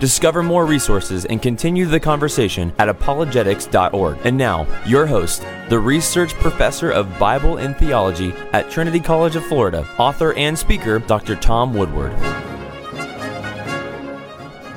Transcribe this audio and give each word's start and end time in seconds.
Discover 0.00 0.44
more 0.44 0.64
resources 0.64 1.24
and 1.24 1.42
continue 1.42 1.84
the 1.84 1.98
conversation 1.98 2.72
at 2.78 2.88
apologetics.org. 2.88 4.18
And 4.22 4.36
now, 4.36 4.64
your 4.86 5.06
host, 5.06 5.44
the 5.68 5.80
research 5.80 6.34
professor 6.34 6.92
of 6.92 7.18
Bible 7.18 7.56
and 7.56 7.76
theology 7.76 8.32
at 8.52 8.70
Trinity 8.70 9.00
College 9.00 9.34
of 9.34 9.44
Florida, 9.46 9.84
author 9.98 10.34
and 10.34 10.56
speaker, 10.56 11.00
Dr. 11.00 11.34
Tom 11.34 11.74
Woodward. 11.74 12.12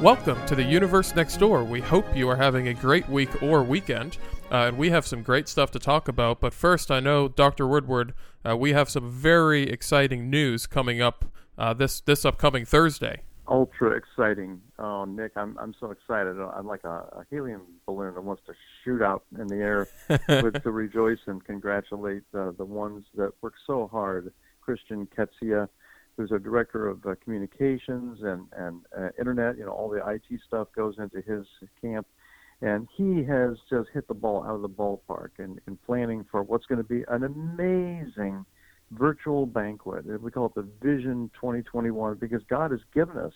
Welcome 0.01 0.43
to 0.47 0.55
the 0.55 0.63
Universe 0.63 1.13
Next 1.13 1.37
Door. 1.37 1.65
We 1.65 1.81
hope 1.81 2.17
you 2.17 2.27
are 2.27 2.37
having 2.37 2.69
a 2.69 2.73
great 2.73 3.07
week 3.07 3.43
or 3.43 3.61
weekend. 3.61 4.17
Uh, 4.51 4.69
and 4.69 4.77
we 4.79 4.89
have 4.89 5.05
some 5.05 5.21
great 5.21 5.47
stuff 5.47 5.69
to 5.69 5.79
talk 5.79 6.07
about. 6.07 6.39
But 6.39 6.51
first, 6.51 6.89
I 6.89 6.99
know, 6.99 7.27
Dr. 7.27 7.67
Woodward, 7.67 8.15
uh, 8.43 8.57
we 8.57 8.73
have 8.73 8.89
some 8.89 9.11
very 9.11 9.69
exciting 9.69 10.31
news 10.31 10.65
coming 10.65 10.99
up 10.99 11.25
uh, 11.59 11.75
this, 11.75 12.01
this 12.01 12.25
upcoming 12.25 12.65
Thursday 12.65 13.21
ultra 13.51 13.91
exciting. 13.91 14.61
Oh, 14.79 15.03
Nick, 15.03 15.33
I'm 15.35 15.57
I'm 15.59 15.75
so 15.79 15.91
excited. 15.91 16.39
I'm 16.39 16.65
like 16.65 16.85
a, 16.85 17.05
a 17.11 17.25
helium 17.29 17.63
balloon 17.85 18.15
that 18.15 18.23
wants 18.23 18.41
to 18.47 18.53
shoot 18.83 19.01
out 19.01 19.23
in 19.37 19.47
the 19.47 19.57
air 19.57 19.87
with 20.41 20.63
to 20.63 20.71
rejoice 20.71 21.19
and 21.27 21.43
congratulate 21.43 22.23
uh, 22.33 22.51
the 22.57 22.65
ones 22.65 23.03
that 23.15 23.33
work 23.41 23.53
so 23.67 23.87
hard. 23.91 24.31
Christian 24.61 25.07
Ketsia, 25.07 25.67
who's 26.15 26.31
a 26.31 26.39
director 26.39 26.87
of 26.87 27.05
uh, 27.05 27.15
communications 27.21 28.21
and 28.23 28.47
and 28.55 28.81
uh, 28.97 29.09
internet. 29.19 29.57
You 29.57 29.65
know, 29.65 29.71
all 29.71 29.89
the 29.89 30.01
IT 30.07 30.39
stuff 30.47 30.69
goes 30.73 30.95
into 30.97 31.21
his 31.21 31.45
camp, 31.81 32.07
and 32.61 32.87
he 32.95 33.23
has 33.25 33.57
just 33.69 33.89
hit 33.93 34.07
the 34.07 34.13
ball 34.13 34.45
out 34.45 34.55
of 34.55 34.61
the 34.61 34.69
ballpark 34.69 35.31
and 35.39 35.59
in, 35.67 35.73
in 35.73 35.77
planning 35.85 36.25
for 36.31 36.41
what's 36.41 36.65
going 36.67 36.81
to 36.81 36.87
be 36.87 37.03
an 37.09 37.23
amazing 37.25 38.45
virtual 38.91 39.45
banquet. 39.45 40.05
We 40.21 40.31
call 40.31 40.47
it 40.47 40.55
the 40.55 40.67
Vision 40.81 41.29
2021 41.35 42.17
because 42.17 42.41
God 42.49 42.71
has 42.71 42.81
given 42.93 43.17
us 43.17 43.33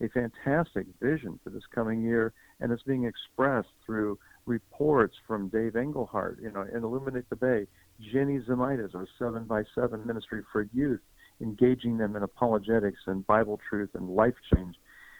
a 0.00 0.08
fantastic 0.08 0.86
vision 1.00 1.40
for 1.42 1.50
this 1.50 1.64
coming 1.74 2.02
year, 2.02 2.32
and 2.60 2.70
it's 2.70 2.82
being 2.82 3.04
expressed 3.04 3.68
through 3.84 4.18
reports 4.46 5.16
from 5.26 5.48
Dave 5.48 5.76
Engelhardt, 5.76 6.38
you 6.40 6.50
know, 6.50 6.64
in 6.72 6.84
Illuminate 6.84 7.28
the 7.30 7.36
Bay, 7.36 7.66
Jenny 8.12 8.38
Zemitis, 8.40 8.94
our 8.94 9.06
seven 9.18 9.44
by 9.44 9.64
seven 9.74 10.06
ministry 10.06 10.42
for 10.52 10.68
youth, 10.72 11.00
engaging 11.40 11.98
them 11.98 12.16
in 12.16 12.22
apologetics 12.22 13.00
and 13.06 13.26
Bible 13.26 13.60
truth 13.68 13.90
and 13.94 14.08
life 14.08 14.34
change. 14.54 14.76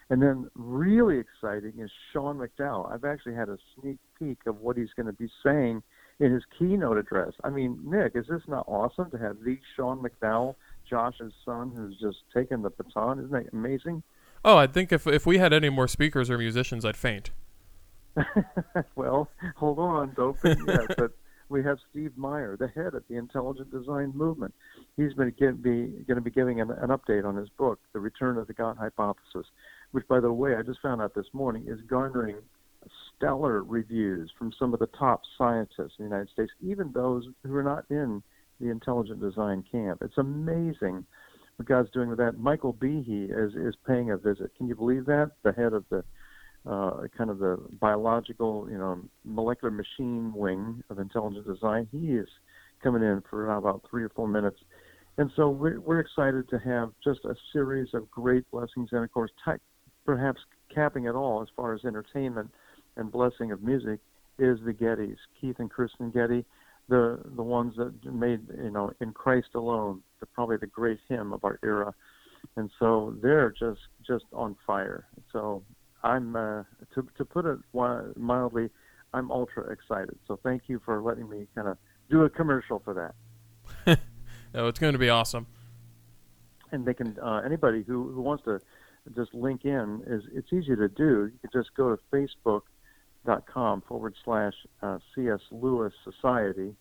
And 0.09 0.21
then 0.21 0.49
really 0.55 1.19
exciting 1.19 1.73
is 1.79 1.91
Sean 2.11 2.39
McDowell. 2.39 2.91
I've 2.91 3.03
actually 3.03 3.35
had 3.35 3.49
a 3.49 3.57
sneak 3.75 3.97
peek 4.17 4.39
of 4.47 4.59
what 4.59 4.75
he's 4.75 4.89
going 4.95 5.05
to 5.05 5.13
be 5.13 5.29
saying 5.43 5.83
in 6.19 6.33
his 6.33 6.43
keynote 6.57 6.97
address. 6.97 7.33
I 7.43 7.49
mean, 7.49 7.79
Nick, 7.83 8.13
is 8.15 8.25
this 8.27 8.41
not 8.47 8.65
awesome 8.67 9.09
to 9.11 9.17
have 9.17 9.37
the 9.43 9.57
Sean 9.75 10.03
McDowell, 10.03 10.55
Josh's 10.89 11.33
son, 11.45 11.71
who's 11.75 11.97
just 11.99 12.17
taken 12.33 12.61
the 12.61 12.69
baton? 12.69 13.19
Isn't 13.19 13.31
that 13.31 13.53
amazing? 13.53 14.03
Oh, 14.43 14.57
I 14.57 14.67
think 14.67 14.91
if 14.91 15.05
if 15.07 15.25
we 15.25 15.37
had 15.37 15.53
any 15.53 15.69
more 15.69 15.87
speakers 15.87 16.29
or 16.29 16.37
musicians, 16.37 16.85
I'd 16.85 16.97
faint. 16.97 17.31
well, 18.95 19.29
hold 19.55 19.79
on, 19.79 20.13
don't 20.15 20.37
forget 20.37 20.87
but 20.97 21.11
we 21.49 21.63
have 21.63 21.79
Steve 21.89 22.13
Meyer, 22.15 22.55
the 22.55 22.67
head 22.67 22.93
of 22.93 23.03
the 23.09 23.15
Intelligent 23.15 23.71
Design 23.71 24.11
Movement. 24.15 24.53
He's 24.97 25.13
been 25.13 25.29
be, 25.31 25.87
going 26.05 26.15
to 26.15 26.21
be 26.21 26.29
giving 26.29 26.61
an, 26.61 26.71
an 26.71 26.89
update 26.89 27.25
on 27.25 27.35
his 27.35 27.49
book, 27.49 27.79
The 27.93 27.99
Return 27.99 28.37
of 28.37 28.47
the 28.47 28.53
God 28.53 28.77
Hypothesis, 28.77 29.47
which, 29.91 30.07
by 30.07 30.19
the 30.19 30.31
way, 30.31 30.55
I 30.55 30.61
just 30.61 30.79
found 30.81 31.01
out 31.01 31.15
this 31.15 31.25
morning 31.33 31.65
is 31.67 31.79
garnering 31.81 32.35
stellar 33.15 33.63
reviews 33.63 34.31
from 34.37 34.51
some 34.57 34.73
of 34.73 34.79
the 34.79 34.87
top 34.87 35.21
scientists 35.37 35.93
in 35.99 36.05
the 36.05 36.09
United 36.15 36.29
States, 36.29 36.51
even 36.61 36.91
those 36.93 37.27
who 37.43 37.55
are 37.55 37.63
not 37.63 37.85
in 37.89 38.23
the 38.59 38.69
intelligent 38.69 39.19
design 39.19 39.63
camp. 39.71 40.01
It's 40.01 40.17
amazing 40.17 41.05
what 41.57 41.67
God's 41.67 41.91
doing 41.91 42.09
with 42.09 42.17
that. 42.19 42.37
Michael 42.37 42.73
Behe 42.73 43.29
is 43.29 43.53
is 43.55 43.75
paying 43.85 44.11
a 44.11 44.17
visit. 44.17 44.51
Can 44.57 44.67
you 44.67 44.75
believe 44.75 45.05
that? 45.05 45.31
The 45.43 45.51
head 45.51 45.73
of 45.73 45.85
the 45.89 46.03
uh, 46.65 47.07
kind 47.17 47.29
of 47.29 47.39
the 47.39 47.57
biological, 47.79 48.67
you 48.69 48.77
know, 48.77 48.99
molecular 49.23 49.71
machine 49.71 50.33
wing 50.33 50.83
of 50.89 50.99
intelligent 50.99 51.47
design. 51.47 51.87
He 51.91 52.13
is 52.13 52.27
coming 52.83 53.01
in 53.01 53.23
for 53.29 53.55
about 53.55 53.83
three 53.89 54.03
or 54.03 54.09
four 54.09 54.27
minutes. 54.27 54.57
And 55.17 55.29
so 55.35 55.49
we're, 55.49 55.79
we're 55.79 55.99
excited 55.99 56.49
to 56.49 56.59
have 56.59 56.91
just 57.03 57.25
a 57.25 57.35
series 57.51 57.89
of 57.93 58.09
great 58.09 58.49
blessings, 58.51 58.89
and 58.91 59.03
of 59.03 59.11
course, 59.11 59.31
perhaps 60.05 60.39
capping 60.73 61.05
it 61.05 61.15
all 61.15 61.41
as 61.41 61.49
far 61.55 61.73
as 61.73 61.83
entertainment 61.83 62.49
and 62.95 63.11
blessing 63.11 63.51
of 63.51 63.61
music 63.63 63.99
is 64.37 64.59
the 64.65 64.73
Gettys, 64.73 65.17
Keith 65.39 65.57
and 65.59 65.69
Kristyn 65.69 66.11
Getty, 66.11 66.45
the 66.87 67.19
the 67.35 67.43
ones 67.43 67.75
that 67.77 67.93
made 68.11 68.41
you 68.57 68.71
know 68.71 68.91
in 68.99 69.11
Christ 69.11 69.49
alone, 69.55 70.01
the, 70.19 70.25
probably 70.25 70.57
the 70.57 70.67
great 70.67 70.99
hymn 71.07 71.33
of 71.33 71.43
our 71.43 71.59
era, 71.63 71.93
and 72.55 72.69
so 72.79 73.15
they're 73.21 73.51
just 73.51 73.81
just 74.05 74.25
on 74.33 74.55
fire. 74.65 75.05
So 75.31 75.63
I'm 76.03 76.35
uh, 76.35 76.63
to 76.95 77.07
to 77.17 77.25
put 77.25 77.45
it 77.45 77.59
mildly, 77.73 78.69
I'm 79.13 79.31
ultra 79.31 79.71
excited. 79.71 80.17
So 80.27 80.39
thank 80.41 80.63
you 80.67 80.81
for 80.83 81.01
letting 81.01 81.29
me 81.29 81.47
kind 81.55 81.67
of 81.67 81.77
do 82.09 82.23
a 82.23 82.29
commercial 82.29 82.79
for 82.79 82.93
that. 83.85 83.99
oh, 84.55 84.67
it's 84.67 84.79
going 84.79 84.93
to 84.93 84.99
be 84.99 85.09
awesome. 85.09 85.47
And 86.71 86.85
they 86.85 86.93
can 86.93 87.17
uh, 87.21 87.41
anybody 87.45 87.83
who 87.85 88.11
who 88.11 88.21
wants 88.21 88.43
to 88.45 88.59
just 89.15 89.33
link 89.33 89.65
in 89.65 90.03
is 90.07 90.23
it's 90.33 90.51
easy 90.53 90.75
to 90.75 90.87
do. 90.87 91.29
You 91.31 91.39
can 91.41 91.49
just 91.53 91.73
go 91.75 91.95
to 91.95 92.01
Facebook 92.11 92.61
forward 93.87 94.15
slash 94.23 94.53
uh, 94.81 94.97
C.S. 95.15 95.39
Lewis 95.51 95.93
Society, 96.03 96.73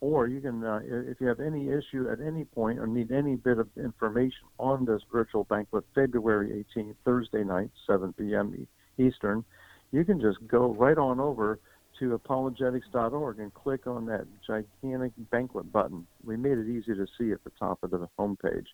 or 0.00 0.26
you 0.26 0.40
can, 0.40 0.64
uh, 0.64 0.80
if 0.82 1.20
you 1.20 1.28
have 1.28 1.40
any 1.40 1.68
issue 1.68 2.08
at 2.10 2.20
any 2.20 2.44
point 2.44 2.78
or 2.78 2.86
need 2.86 3.12
any 3.12 3.36
bit 3.36 3.58
of 3.58 3.68
information 3.76 4.46
on 4.58 4.84
this 4.84 5.00
virtual 5.12 5.44
banquet, 5.44 5.84
February 5.94 6.64
18th, 6.76 6.96
Thursday 7.04 7.44
night, 7.44 7.70
7 7.86 8.12
p.m. 8.14 8.66
Eastern, 8.98 9.44
you 9.92 10.04
can 10.04 10.20
just 10.20 10.38
go 10.48 10.74
right 10.74 10.98
on 10.98 11.20
over 11.20 11.60
to 12.00 12.14
apologetics.org 12.14 13.38
and 13.38 13.54
click 13.54 13.86
on 13.86 14.06
that 14.06 14.26
gigantic 14.46 15.12
banquet 15.30 15.70
button. 15.70 16.06
We 16.24 16.36
made 16.36 16.58
it 16.58 16.68
easy 16.68 16.94
to 16.94 17.06
see 17.18 17.30
at 17.32 17.44
the 17.44 17.52
top 17.58 17.78
of 17.82 17.90
the 17.90 18.08
homepage. 18.18 18.66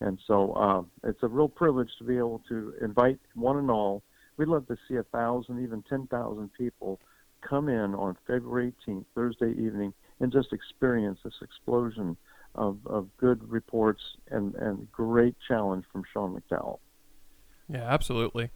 And 0.00 0.18
so 0.26 0.52
uh, 0.52 1.08
it's 1.08 1.22
a 1.22 1.28
real 1.28 1.48
privilege 1.48 1.90
to 1.98 2.04
be 2.04 2.16
able 2.16 2.42
to 2.48 2.74
invite 2.82 3.18
one 3.34 3.56
and 3.58 3.70
all 3.70 4.02
We'd 4.36 4.48
love 4.48 4.66
to 4.68 4.76
see 4.88 4.96
a 4.96 5.02
thousand, 5.04 5.62
even 5.62 5.82
ten 5.88 6.06
thousand 6.06 6.50
people 6.54 7.00
come 7.40 7.68
in 7.68 7.94
on 7.94 8.16
February 8.26 8.72
18th, 8.86 9.04
Thursday 9.14 9.50
evening, 9.50 9.92
and 10.20 10.32
just 10.32 10.52
experience 10.52 11.18
this 11.24 11.34
explosion 11.42 12.16
of, 12.54 12.78
of 12.86 13.08
good 13.18 13.48
reports 13.50 14.00
and, 14.30 14.54
and 14.56 14.90
great 14.90 15.36
challenge 15.46 15.84
from 15.92 16.02
Sean 16.12 16.40
McDowell. 16.40 16.78
Yeah, 17.68 17.84
absolutely. 17.84 18.50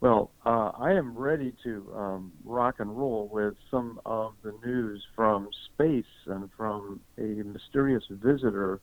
Well, 0.00 0.30
uh, 0.46 0.70
I 0.78 0.92
am 0.92 1.16
ready 1.16 1.52
to 1.64 1.92
um, 1.94 2.32
rock 2.44 2.76
and 2.78 2.96
roll 2.96 3.28
with 3.32 3.54
some 3.70 4.00
of 4.06 4.34
the 4.42 4.54
news 4.64 5.04
from 5.16 5.48
space 5.74 6.04
and 6.26 6.48
from 6.56 7.00
a 7.18 7.22
mysterious 7.22 8.04
visitor 8.08 8.80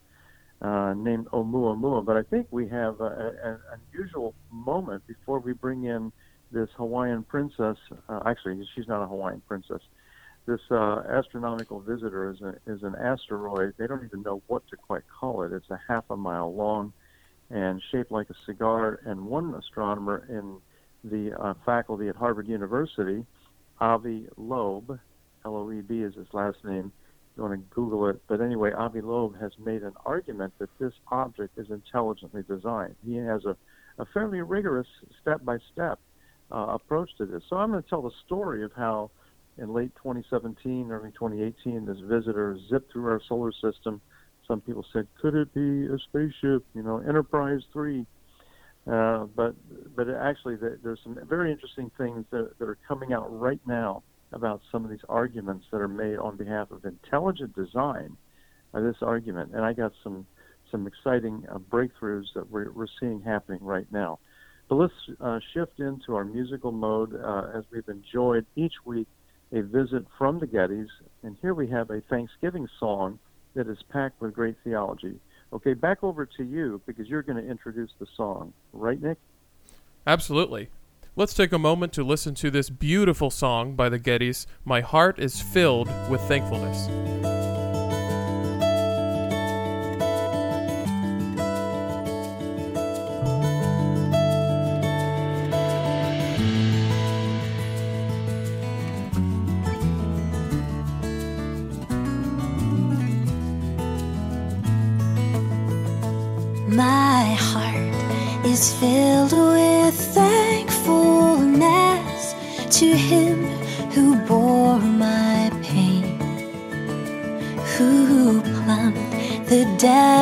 uh, 0.62 0.94
named 0.96 1.28
Oumuamua. 1.28 2.06
But 2.06 2.18
I 2.18 2.24
think 2.24 2.48
we 2.52 2.68
have 2.70 3.00
an 3.02 3.60
unusual 3.94 4.34
moment 4.52 5.06
before 5.08 5.40
we 5.40 5.54
bring 5.54 5.84
in 5.86 6.12
this 6.52 6.70
Hawaiian 6.78 7.24
princess. 7.24 7.78
Uh, 8.08 8.22
actually, 8.26 8.68
she's 8.74 8.88
not 8.88 9.04
a 9.04 9.08
Hawaiian 9.08 9.42
princess. 9.48 9.82
This 10.46 10.62
uh, 10.70 11.02
astronomical 11.10 11.80
visitor 11.80 12.30
is, 12.30 12.40
a, 12.42 12.56
is 12.72 12.84
an 12.84 12.96
asteroid. 12.96 13.74
They 13.78 13.88
don't 13.88 14.06
even 14.06 14.22
know 14.22 14.44
what 14.47 14.68
to 14.70 14.78
quite 14.78 15.03
call 15.20 15.41
it. 15.44 15.52
It's 15.52 15.70
a 15.70 15.79
half 15.88 16.06
a 16.09 16.16
mile 16.16 16.53
long 16.53 16.94
and 17.50 17.82
shaped 17.91 18.12
like 18.12 18.29
a 18.29 18.35
cigar. 18.46 19.00
And 19.06 19.26
one 19.26 19.56
astronomer 19.56 20.26
in 20.29 20.58
the 21.03 21.34
uh, 21.40 21.53
faculty 21.66 22.09
at 22.09 22.16
Harvard 22.16 22.47
University, 22.47 23.26
Avi 23.79 24.28
Loeb, 24.38 25.00
L 25.44 25.56
O 25.56 25.72
E 25.72 25.82
B 25.82 26.02
is 26.02 26.16
his 26.16 26.28
last 26.32 26.58
name, 26.64 26.91
you 27.35 27.43
want 27.43 27.53
to 27.53 27.76
Google 27.76 28.09
it. 28.09 28.22
But 28.28 28.41
anyway, 28.41 28.72
Avi 28.72 29.02
Loeb 29.02 29.40
has 29.40 29.52
made 29.64 29.84
an 29.84 29.93
argument 30.05 30.53
that 30.59 30.70
this 30.79 30.93
object 31.09 31.58
is 31.58 31.67
intelligently 31.70 32.43
designed. 32.47 32.96
He 33.05 33.16
has 33.16 33.46
a, 33.46 33.55
a 33.99 34.05
fairly 34.14 34.41
rigorous 34.41 34.87
step 35.22 35.43
by 35.43 35.58
step 35.73 35.99
approach 36.52 37.09
to 37.17 37.26
this. 37.26 37.43
So 37.49 37.58
I'm 37.58 37.72
going 37.72 37.84
to 37.84 37.90
tell 37.90 38.02
the 38.02 38.11
story 38.26 38.64
of 38.64 38.72
how 38.76 39.11
in 39.58 39.73
late 39.73 39.91
2017, 39.96 40.91
early 40.91 41.11
2018, 41.11 41.85
this 41.85 41.97
visitor 42.03 42.58
zipped 42.70 42.91
through 42.91 43.08
our 43.08 43.22
solar 43.28 43.52
system. 43.52 44.02
Some 44.47 44.61
people 44.61 44.85
said, 44.93 45.08
could 45.22 45.34
it 45.34 45.53
be 45.53 45.88
a 45.88 45.97
spaceship? 46.09 46.66
You 46.73 46.84
know, 46.84 46.99
Enterprise 46.99 47.61
3. 47.73 48.05
Uh, 48.88 49.26
but 49.35 49.55
but 49.96 50.08
actually, 50.09 50.58
there's 50.58 50.99
some 51.03 51.17
very 51.28 51.52
interesting 51.52 51.90
things 51.97 52.23
that, 52.29 52.52
that 52.59 52.66
are 52.66 52.78
coming 52.88 53.14
out 53.14 53.28
right 53.40 53.59
now 53.66 54.03
about 54.35 54.61
some 54.72 54.84
of 54.84 54.91
these 54.91 55.03
arguments 55.09 55.66
that 55.72 55.82
are 55.82 55.87
made 55.87 56.17
on 56.17 56.35
behalf 56.35 56.70
of 56.70 56.85
intelligent 56.85 57.55
design. 57.55 58.17
Uh, 58.73 58.82
this 58.82 58.97
argument, 59.02 59.52
and 59.53 59.64
I 59.64 59.73
got 59.73 59.93
some 60.03 60.28
some 60.72 60.87
exciting 60.87 61.46
uh, 61.49 61.58
breakthroughs 61.58 62.26
that 62.34 62.49
we're, 62.52 62.72
we're 62.72 62.87
seeing 62.99 63.22
happening 63.22 63.59
right 63.64 63.85
now. 63.91 64.20
But 64.67 64.76
let's 64.76 64.93
uh, 65.22 65.40
shift 65.53 65.79
into 65.79 66.16
our 66.16 66.26
musical 66.26 66.72
mode 66.72 67.16
uh, 67.16 67.52
as 67.55 67.64
we've 67.72 67.87
enjoyed 67.87 68.46
each 68.55 68.73
week 68.84 69.08
a 69.53 69.61
visit 69.61 70.05
from 70.17 70.40
the 70.40 70.47
Gettys, 70.47 70.90
and 71.23 71.38
here 71.41 71.53
we 71.53 71.67
have 71.67 71.91
a 71.91 72.02
Thanksgiving 72.02 72.67
song 72.79 73.20
that 73.53 73.67
is 73.70 73.78
packed 73.90 74.20
with 74.20 74.34
great 74.34 74.55
theology. 74.64 75.20
Okay, 75.53 75.73
back 75.73 76.03
over 76.03 76.26
to 76.26 76.43
you 76.43 76.81
because 76.85 77.08
you're 77.08 77.22
going 77.22 77.41
to 77.41 77.49
introduce 77.49 77.91
the 77.99 78.08
song, 78.17 78.53
right, 78.73 79.02
Nick? 79.02 79.17
Absolutely. 80.05 80.70
Let's 81.17 81.34
take 81.34 81.53
a 81.53 81.58
moment 81.58 81.94
to 81.94 82.03
listen 82.03 82.35
to 82.35 82.52
this 82.52 82.70
beautiful 82.70 83.29
song 83.29 83.78
by 83.78 83.88
the 83.88 83.97
Gettys, 83.97 84.46
My 84.66 84.82
Heart 84.82 85.17
is 85.17 85.40
Filled 85.40 85.88
with 86.09 86.20
Thankfulness. 86.23 87.34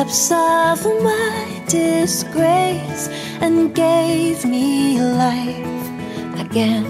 Depths 0.04 0.30
of 0.30 0.84
my 1.02 1.62
disgrace 1.66 3.08
and 3.40 3.74
gave 3.74 4.44
me 4.44 5.00
life 5.00 5.88
again, 6.38 6.84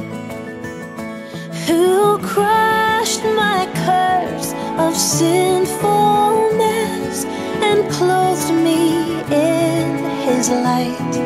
who 1.67 2.19
crushed 2.19 3.23
my 3.25 3.67
curse 3.87 4.53
of 4.79 4.95
sinfulness 4.97 7.25
and 7.63 7.89
clothed 7.93 8.53
me 8.53 9.23
in 9.31 9.97
his 10.27 10.51
light 10.51 11.17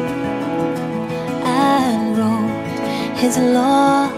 and 1.45 2.19
wrote 2.19 2.79
his 3.17 3.39
law 3.39 4.11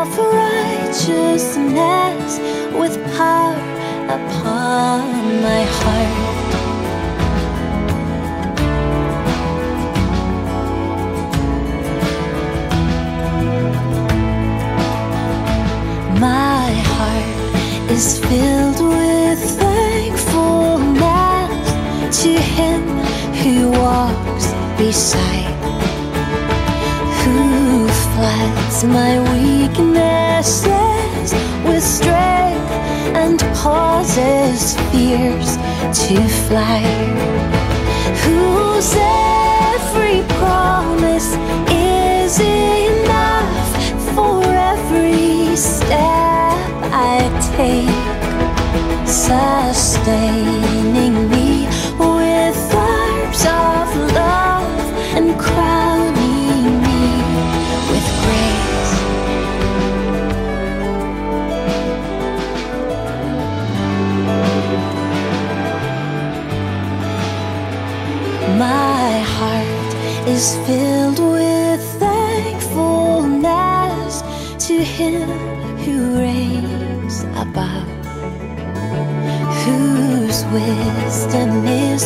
of 0.00 0.18
righteousness 0.18 2.38
with 2.72 2.96
power 3.16 3.54
upon 4.16 5.42
my 5.42 5.64
heart. 5.64 6.37
Filled 18.28 18.80
with 18.86 19.40
thankfulness 19.58 22.22
to 22.22 22.30
him 22.56 22.82
who 23.40 23.70
walks 23.70 24.46
beside, 24.76 25.56
who 27.22 27.38
floods 27.88 28.84
my 28.84 29.18
weaknesses 29.32 31.32
with 31.64 31.82
strength 31.82 32.70
and 33.16 33.40
causes 33.56 34.76
fears 34.90 35.56
to 35.98 36.16
fly, 36.46 36.82
whose 38.24 38.94
every 39.72 40.20
promise 40.36 41.30
is 41.70 42.40
enough 42.40 43.72
for 44.14 44.42
every 44.44 45.56
step 45.56 46.58
I 46.92 46.94
take, 47.56 48.17
sustaining 49.28 51.16
me 51.28 51.48
with 51.98 52.74
arms 52.74 53.42
of 53.44 53.88
love 54.16 54.86
and 55.16 55.28
crowning 55.38 56.64
me 56.84 57.02
with 57.90 58.08
grace. 58.22 58.94
My 68.56 69.10
heart 69.34 69.90
is 70.26 70.44
filled 70.66 71.20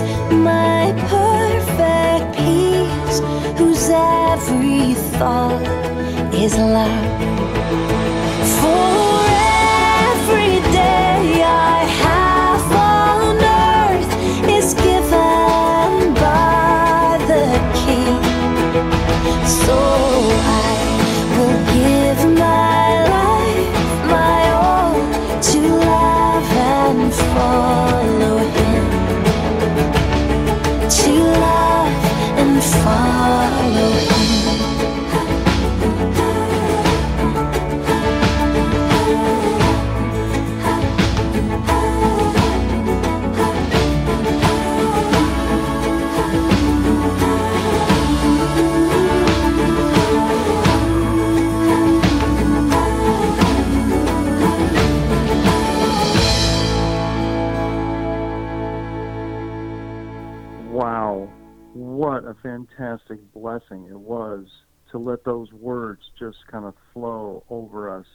my 0.00 0.92
perfect 1.08 2.38
peace, 2.38 3.20
whose 3.58 3.90
every 3.90 4.94
thought 5.18 5.62
is 6.34 6.56
love. 6.56 7.31
Fantastic 62.92 63.32
blessing 63.32 63.86
it 63.90 63.98
was 63.98 64.46
to 64.90 64.98
let 64.98 65.24
those 65.24 65.52
words 65.52 66.02
just 66.18 66.38
kind 66.50 66.64
of 66.64 66.74
flow 66.92 67.44
over 67.48 67.98
us 67.98 68.06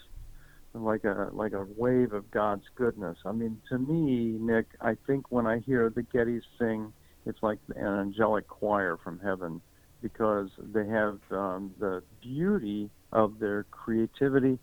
like 0.73 1.03
a 1.05 1.29
like 1.33 1.53
a 1.53 1.65
wave 1.75 2.13
of 2.13 2.29
God's 2.29 2.65
goodness. 2.75 3.17
I 3.25 3.31
mean, 3.31 3.59
to 3.69 3.79
me, 3.79 4.37
Nick, 4.39 4.67
I 4.79 4.95
think 5.07 5.31
when 5.31 5.47
I 5.47 5.59
hear 5.59 5.89
the 5.89 6.03
Gettys 6.03 6.43
sing, 6.59 6.93
it's 7.25 7.41
like 7.41 7.57
an 7.75 7.87
angelic 7.87 8.47
choir 8.47 8.97
from 9.03 9.19
heaven 9.19 9.59
because 10.03 10.49
they 10.59 10.85
have 10.87 11.19
um, 11.31 11.73
the 11.79 12.03
beauty 12.21 12.91
of 13.11 13.39
their 13.39 13.63
creativity 13.71 14.59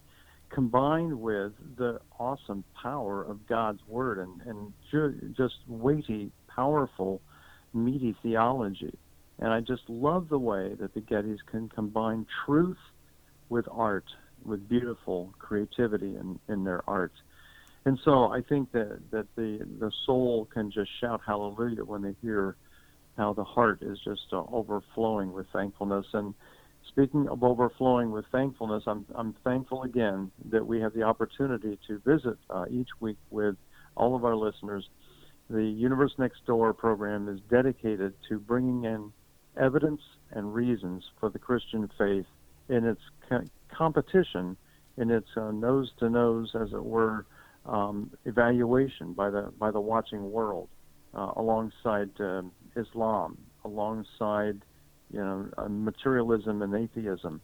combined 0.50 1.20
with 1.20 1.52
the 1.76 1.98
awesome 2.20 2.62
power 2.80 3.24
of 3.24 3.44
God's 3.48 3.80
word 3.88 4.18
and 4.18 4.40
and 4.42 4.72
ju- 4.92 5.34
just 5.36 5.54
weighty, 5.66 6.30
powerful 6.46 7.20
meaty 7.72 8.14
theology. 8.22 8.96
And 9.38 9.52
I 9.52 9.60
just 9.60 9.82
love 9.88 10.28
the 10.28 10.38
way 10.38 10.74
that 10.80 10.94
the 10.94 11.00
Gettys 11.00 11.38
can 11.50 11.68
combine 11.68 12.26
truth 12.44 12.78
with 13.48 13.66
art, 13.70 14.04
with 14.44 14.68
beautiful 14.68 15.34
creativity 15.38 16.16
in, 16.16 16.38
in 16.48 16.64
their 16.64 16.82
art. 16.88 17.12
And 17.84 17.98
so 18.04 18.28
I 18.28 18.40
think 18.40 18.72
that, 18.72 18.98
that 19.10 19.26
the, 19.36 19.66
the 19.78 19.90
soul 20.06 20.48
can 20.52 20.70
just 20.70 20.90
shout 21.00 21.20
hallelujah 21.26 21.84
when 21.84 22.02
they 22.02 22.14
hear 22.22 22.56
how 23.16 23.32
the 23.32 23.44
heart 23.44 23.82
is 23.82 23.98
just 24.04 24.26
uh, 24.32 24.42
overflowing 24.50 25.32
with 25.32 25.46
thankfulness. 25.52 26.06
And 26.14 26.34
speaking 26.88 27.28
of 27.28 27.44
overflowing 27.44 28.10
with 28.10 28.24
thankfulness, 28.32 28.84
I'm, 28.86 29.04
I'm 29.14 29.34
thankful 29.44 29.82
again 29.82 30.30
that 30.50 30.66
we 30.66 30.80
have 30.80 30.94
the 30.94 31.02
opportunity 31.02 31.78
to 31.88 31.98
visit 32.06 32.38
uh, 32.48 32.64
each 32.70 32.88
week 33.00 33.18
with 33.30 33.56
all 33.96 34.16
of 34.16 34.24
our 34.24 34.34
listeners 34.34 34.88
the 35.50 35.62
Universe 35.62 36.12
Next 36.18 36.44
Door 36.46 36.74
program 36.74 37.28
is 37.28 37.40
dedicated 37.50 38.14
to 38.28 38.38
bringing 38.38 38.84
in 38.84 39.12
evidence 39.58 40.00
and 40.30 40.54
reasons 40.54 41.04
for 41.20 41.30
the 41.30 41.38
Christian 41.38 41.88
faith 41.98 42.26
in 42.68 42.84
its 42.84 43.00
co- 43.28 43.48
competition 43.76 44.56
in 44.96 45.10
its 45.10 45.28
nose 45.36 45.90
to 45.98 46.08
nose, 46.08 46.50
as 46.54 46.72
it 46.72 46.84
were, 46.84 47.26
um, 47.66 48.10
evaluation 48.24 49.12
by 49.12 49.30
the 49.30 49.52
by 49.58 49.70
the 49.70 49.80
watching 49.80 50.30
world, 50.30 50.68
uh, 51.14 51.32
alongside 51.36 52.10
uh, 52.20 52.42
Islam, 52.76 53.38
alongside 53.64 54.62
you 55.10 55.20
know 55.20 55.48
uh, 55.58 55.68
materialism 55.68 56.62
and 56.62 56.74
atheism, 56.74 57.40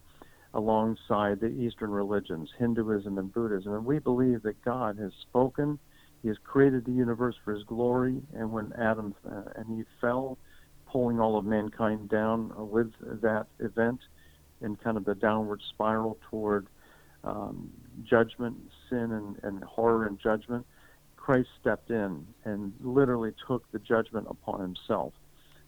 alongside 0.53 1.39
the 1.39 1.47
Eastern 1.47 1.89
religions, 1.89 2.49
Hinduism 2.57 3.17
and 3.17 3.33
Buddhism, 3.33 3.73
and 3.73 3.85
we 3.85 3.99
believe 3.99 4.43
that 4.43 4.61
God 4.63 4.97
has 4.97 5.11
spoken. 5.21 5.79
He 6.21 6.27
has 6.27 6.37
created 6.43 6.85
the 6.85 6.91
universe 6.91 7.35
for 7.43 7.53
His 7.53 7.63
glory, 7.63 8.21
and 8.33 8.51
when 8.51 8.71
Adam 8.79 9.15
uh, 9.25 9.43
and 9.55 9.79
Eve 9.79 9.87
fell, 9.99 10.37
pulling 10.91 11.19
all 11.19 11.37
of 11.37 11.45
mankind 11.45 12.09
down 12.09 12.51
with 12.69 12.91
that 13.21 13.47
event, 13.59 13.99
in 14.61 14.75
kind 14.75 14.97
of 14.97 15.05
the 15.05 15.15
downward 15.15 15.61
spiral 15.69 16.17
toward 16.29 16.67
um, 17.23 17.69
judgment, 18.03 18.57
sin, 18.89 19.11
and, 19.11 19.37
and 19.43 19.63
horror 19.63 20.05
and 20.05 20.19
judgment, 20.19 20.65
Christ 21.15 21.49
stepped 21.59 21.89
in 21.91 22.25
and 22.45 22.73
literally 22.81 23.31
took 23.47 23.69
the 23.71 23.79
judgment 23.79 24.27
upon 24.29 24.59
himself 24.59 25.13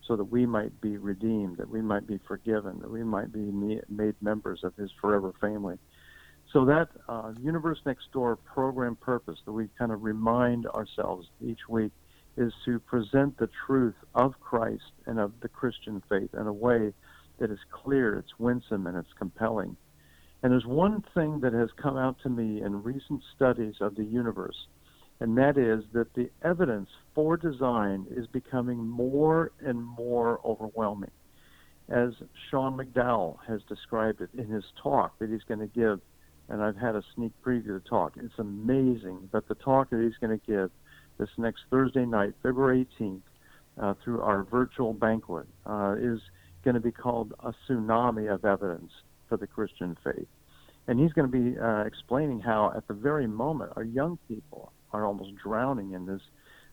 so 0.07 0.15
that 0.15 0.25
we 0.25 0.45
might 0.45 0.81
be 0.81 0.97
redeemed, 0.97 1.57
that 1.57 1.69
we 1.69 1.81
might 1.81 2.05
be 2.05 2.19
forgiven, 2.27 2.79
that 2.81 2.91
we 2.91 3.03
might 3.03 3.31
be 3.31 3.51
made 3.89 4.15
members 4.21 4.63
of 4.63 4.75
his 4.75 4.91
forever 4.99 5.33
family. 5.39 5.77
So 6.51 6.65
that 6.65 6.89
uh, 7.07 7.33
Universe 7.41 7.79
Next 7.85 8.11
Door 8.11 8.37
program 8.37 8.95
purpose 8.95 9.39
that 9.45 9.53
we 9.53 9.69
kind 9.77 9.91
of 9.91 10.03
remind 10.03 10.67
ourselves 10.67 11.27
each 11.41 11.69
week 11.69 11.91
is 12.37 12.53
to 12.65 12.79
present 12.79 13.37
the 13.37 13.49
truth 13.65 13.95
of 14.15 14.39
Christ 14.39 14.91
and 15.05 15.19
of 15.19 15.33
the 15.41 15.49
Christian 15.49 16.01
faith 16.09 16.29
in 16.33 16.47
a 16.47 16.53
way 16.53 16.93
that 17.39 17.51
is 17.51 17.59
clear, 17.71 18.17
it's 18.17 18.39
winsome, 18.39 18.87
and 18.87 18.97
it's 18.97 19.13
compelling. 19.17 19.75
And 20.41 20.51
there's 20.51 20.65
one 20.65 21.03
thing 21.13 21.39
that 21.41 21.53
has 21.53 21.69
come 21.81 21.97
out 21.97 22.17
to 22.23 22.29
me 22.29 22.61
in 22.61 22.83
recent 22.83 23.21
studies 23.35 23.75
of 23.81 23.95
the 23.95 24.03
universe, 24.03 24.67
and 25.19 25.37
that 25.37 25.57
is 25.57 25.83
that 25.93 26.13
the 26.15 26.29
evidence 26.43 26.89
for 27.15 27.37
design 27.37 28.07
is 28.11 28.27
becoming 28.27 28.85
more 28.85 29.51
and 29.59 29.81
more 29.81 30.41
overwhelming. 30.43 31.11
As 31.89 32.13
Sean 32.49 32.77
McDowell 32.77 33.37
has 33.47 33.61
described 33.69 34.21
it 34.21 34.29
in 34.37 34.47
his 34.47 34.63
talk 34.81 35.17
that 35.19 35.29
he's 35.29 35.43
going 35.43 35.59
to 35.59 35.67
give, 35.67 35.99
and 36.49 36.61
I've 36.61 36.77
had 36.77 36.95
a 36.95 37.03
sneak 37.15 37.31
preview 37.45 37.75
of 37.75 37.83
the 37.83 37.89
talk. 37.89 38.13
It's 38.17 38.37
amazing 38.37 39.29
that 39.31 39.47
the 39.47 39.55
talk 39.55 39.89
that 39.91 40.01
he's 40.01 40.17
going 40.19 40.37
to 40.37 40.45
give 40.45 40.71
this 41.17 41.29
next 41.37 41.61
Thursday 41.69 42.05
night, 42.05 42.33
February 42.41 42.87
18th, 42.99 43.21
uh, 43.81 43.93
through 44.03 44.21
our 44.21 44.43
virtual 44.43 44.93
banquet, 44.93 45.47
uh, 45.65 45.95
is 45.97 46.19
going 46.63 46.75
to 46.75 46.79
be 46.79 46.91
called 46.91 47.33
A 47.39 47.53
Tsunami 47.67 48.33
of 48.33 48.45
Evidence 48.45 48.91
for 49.27 49.37
the 49.37 49.47
Christian 49.47 49.97
Faith. 50.03 50.27
And 50.87 50.99
he's 50.99 51.13
going 51.13 51.31
to 51.31 51.51
be 51.53 51.59
uh, 51.59 51.83
explaining 51.85 52.39
how, 52.39 52.73
at 52.75 52.87
the 52.87 52.93
very 52.93 53.27
moment, 53.27 53.71
our 53.75 53.83
young 53.83 54.17
people 54.27 54.73
are 54.91 55.05
almost 55.05 55.31
drowning 55.41 55.93
in 55.93 56.05
this 56.05 56.21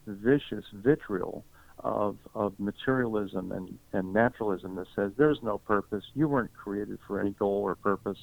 vicious 0.06 0.64
vitriol 0.72 1.44
of, 1.78 2.16
of 2.34 2.52
materialism 2.58 3.52
and, 3.52 3.78
and 3.92 4.12
naturalism 4.12 4.74
that 4.74 4.86
says 4.94 5.12
there's 5.16 5.38
no 5.42 5.58
purpose. 5.58 6.04
You 6.14 6.28
weren't 6.28 6.52
created 6.52 6.98
for 7.06 7.20
any 7.20 7.30
goal 7.30 7.62
or 7.62 7.74
purpose. 7.74 8.18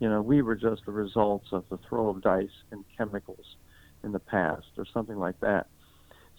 You 0.00 0.08
know, 0.08 0.20
we 0.20 0.42
were 0.42 0.56
just 0.56 0.84
the 0.84 0.92
results 0.92 1.46
of 1.52 1.64
the 1.70 1.78
throw 1.88 2.08
of 2.08 2.22
dice 2.22 2.48
and 2.70 2.84
chemicals 2.96 3.56
in 4.04 4.12
the 4.12 4.18
past 4.18 4.66
or 4.76 4.84
something 4.92 5.18
like 5.18 5.38
that. 5.40 5.66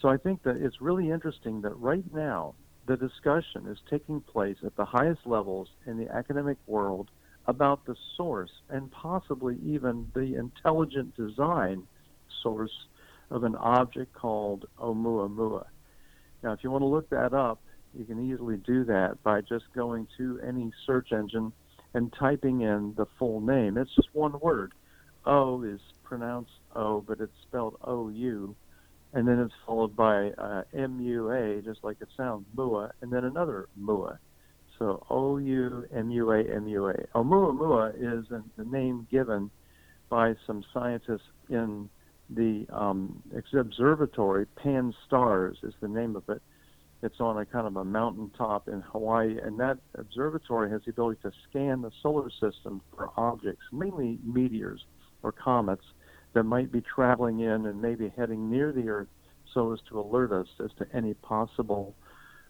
So 0.01 0.09
I 0.09 0.17
think 0.17 0.43
that 0.43 0.57
it's 0.57 0.81
really 0.81 1.11
interesting 1.11 1.61
that 1.61 1.77
right 1.77 2.03
now 2.13 2.55
the 2.87 2.97
discussion 2.97 3.67
is 3.67 3.77
taking 3.89 4.21
place 4.21 4.57
at 4.65 4.75
the 4.75 4.85
highest 4.85 5.21
levels 5.25 5.69
in 5.85 5.97
the 5.97 6.09
academic 6.09 6.57
world 6.65 7.09
about 7.45 7.85
the 7.85 7.95
source 8.17 8.51
and 8.69 8.91
possibly 8.91 9.57
even 9.63 10.07
the 10.13 10.35
intelligent 10.35 11.15
design 11.15 11.83
source 12.41 12.87
of 13.29 13.43
an 13.43 13.55
object 13.55 14.13
called 14.13 14.65
Oumuamua. 14.79 15.65
Now, 16.43 16.53
if 16.53 16.63
you 16.63 16.71
want 16.71 16.81
to 16.81 16.87
look 16.87 17.09
that 17.09 17.33
up, 17.33 17.61
you 17.93 18.05
can 18.05 18.31
easily 18.31 18.57
do 18.57 18.83
that 18.85 19.21
by 19.23 19.41
just 19.41 19.65
going 19.75 20.07
to 20.17 20.39
any 20.45 20.71
search 20.85 21.11
engine 21.11 21.51
and 21.93 22.13
typing 22.17 22.61
in 22.61 22.93
the 22.95 23.05
full 23.19 23.41
name. 23.41 23.77
It's 23.77 23.93
just 23.95 24.09
one 24.13 24.39
word. 24.39 24.73
O 25.25 25.63
is 25.63 25.79
pronounced 26.11 26.51
O, 26.75 26.99
but 27.07 27.21
it's 27.21 27.31
spelled 27.47 27.77
O 27.85 28.09
U 28.09 28.53
and 29.13 29.27
then 29.27 29.39
it's 29.39 29.53
followed 29.65 29.95
by 29.95 30.29
uh, 30.37 30.63
M-U-A, 30.73 31.61
just 31.61 31.83
like 31.83 31.97
it 32.01 32.07
sounds, 32.15 32.45
MUA, 32.55 32.91
and 33.01 33.11
then 33.11 33.25
another 33.25 33.67
MUA. 33.79 34.17
So 34.79 35.05
O-U-M-U-A, 35.09 36.55
M-U-A. 36.55 36.93
Oumuamua 37.15 37.93
is 37.95 38.25
the 38.29 38.63
name 38.63 39.07
given 39.11 39.51
by 40.09 40.33
some 40.47 40.63
scientists 40.73 41.27
in 41.49 41.89
the 42.29 42.65
um, 42.71 43.21
observatory. 43.57 44.45
Pan 44.61 44.93
Stars 45.05 45.57
is 45.63 45.73
the 45.81 45.87
name 45.87 46.15
of 46.15 46.23
it. 46.29 46.41
It's 47.03 47.19
on 47.19 47.37
a 47.37 47.45
kind 47.45 47.67
of 47.67 47.75
a 47.75 47.83
mountaintop 47.83 48.67
in 48.69 48.81
Hawaii, 48.81 49.37
and 49.43 49.59
that 49.59 49.77
observatory 49.95 50.69
has 50.71 50.81
the 50.85 50.91
ability 50.91 51.19
to 51.23 51.31
scan 51.49 51.81
the 51.81 51.91
solar 52.01 52.29
system 52.29 52.81
for 52.95 53.09
objects, 53.17 53.63
mainly 53.73 54.19
meteors 54.23 54.85
or 55.23 55.31
comets, 55.31 55.83
that 56.33 56.43
might 56.43 56.71
be 56.71 56.81
traveling 56.81 57.39
in 57.39 57.65
and 57.65 57.81
maybe 57.81 58.11
heading 58.15 58.49
near 58.49 58.71
the 58.71 58.89
Earth 58.89 59.07
so 59.53 59.73
as 59.73 59.79
to 59.89 59.99
alert 59.99 60.31
us 60.31 60.47
as 60.63 60.71
to 60.77 60.85
any 60.95 61.13
possible 61.13 61.95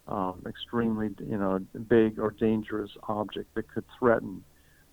um, 0.08 0.42
extremely, 0.46 1.10
you 1.20 1.38
know, 1.38 1.60
big 1.88 2.18
or 2.18 2.30
dangerous 2.30 2.90
object 3.08 3.54
that 3.54 3.72
could 3.72 3.84
threaten 3.98 4.42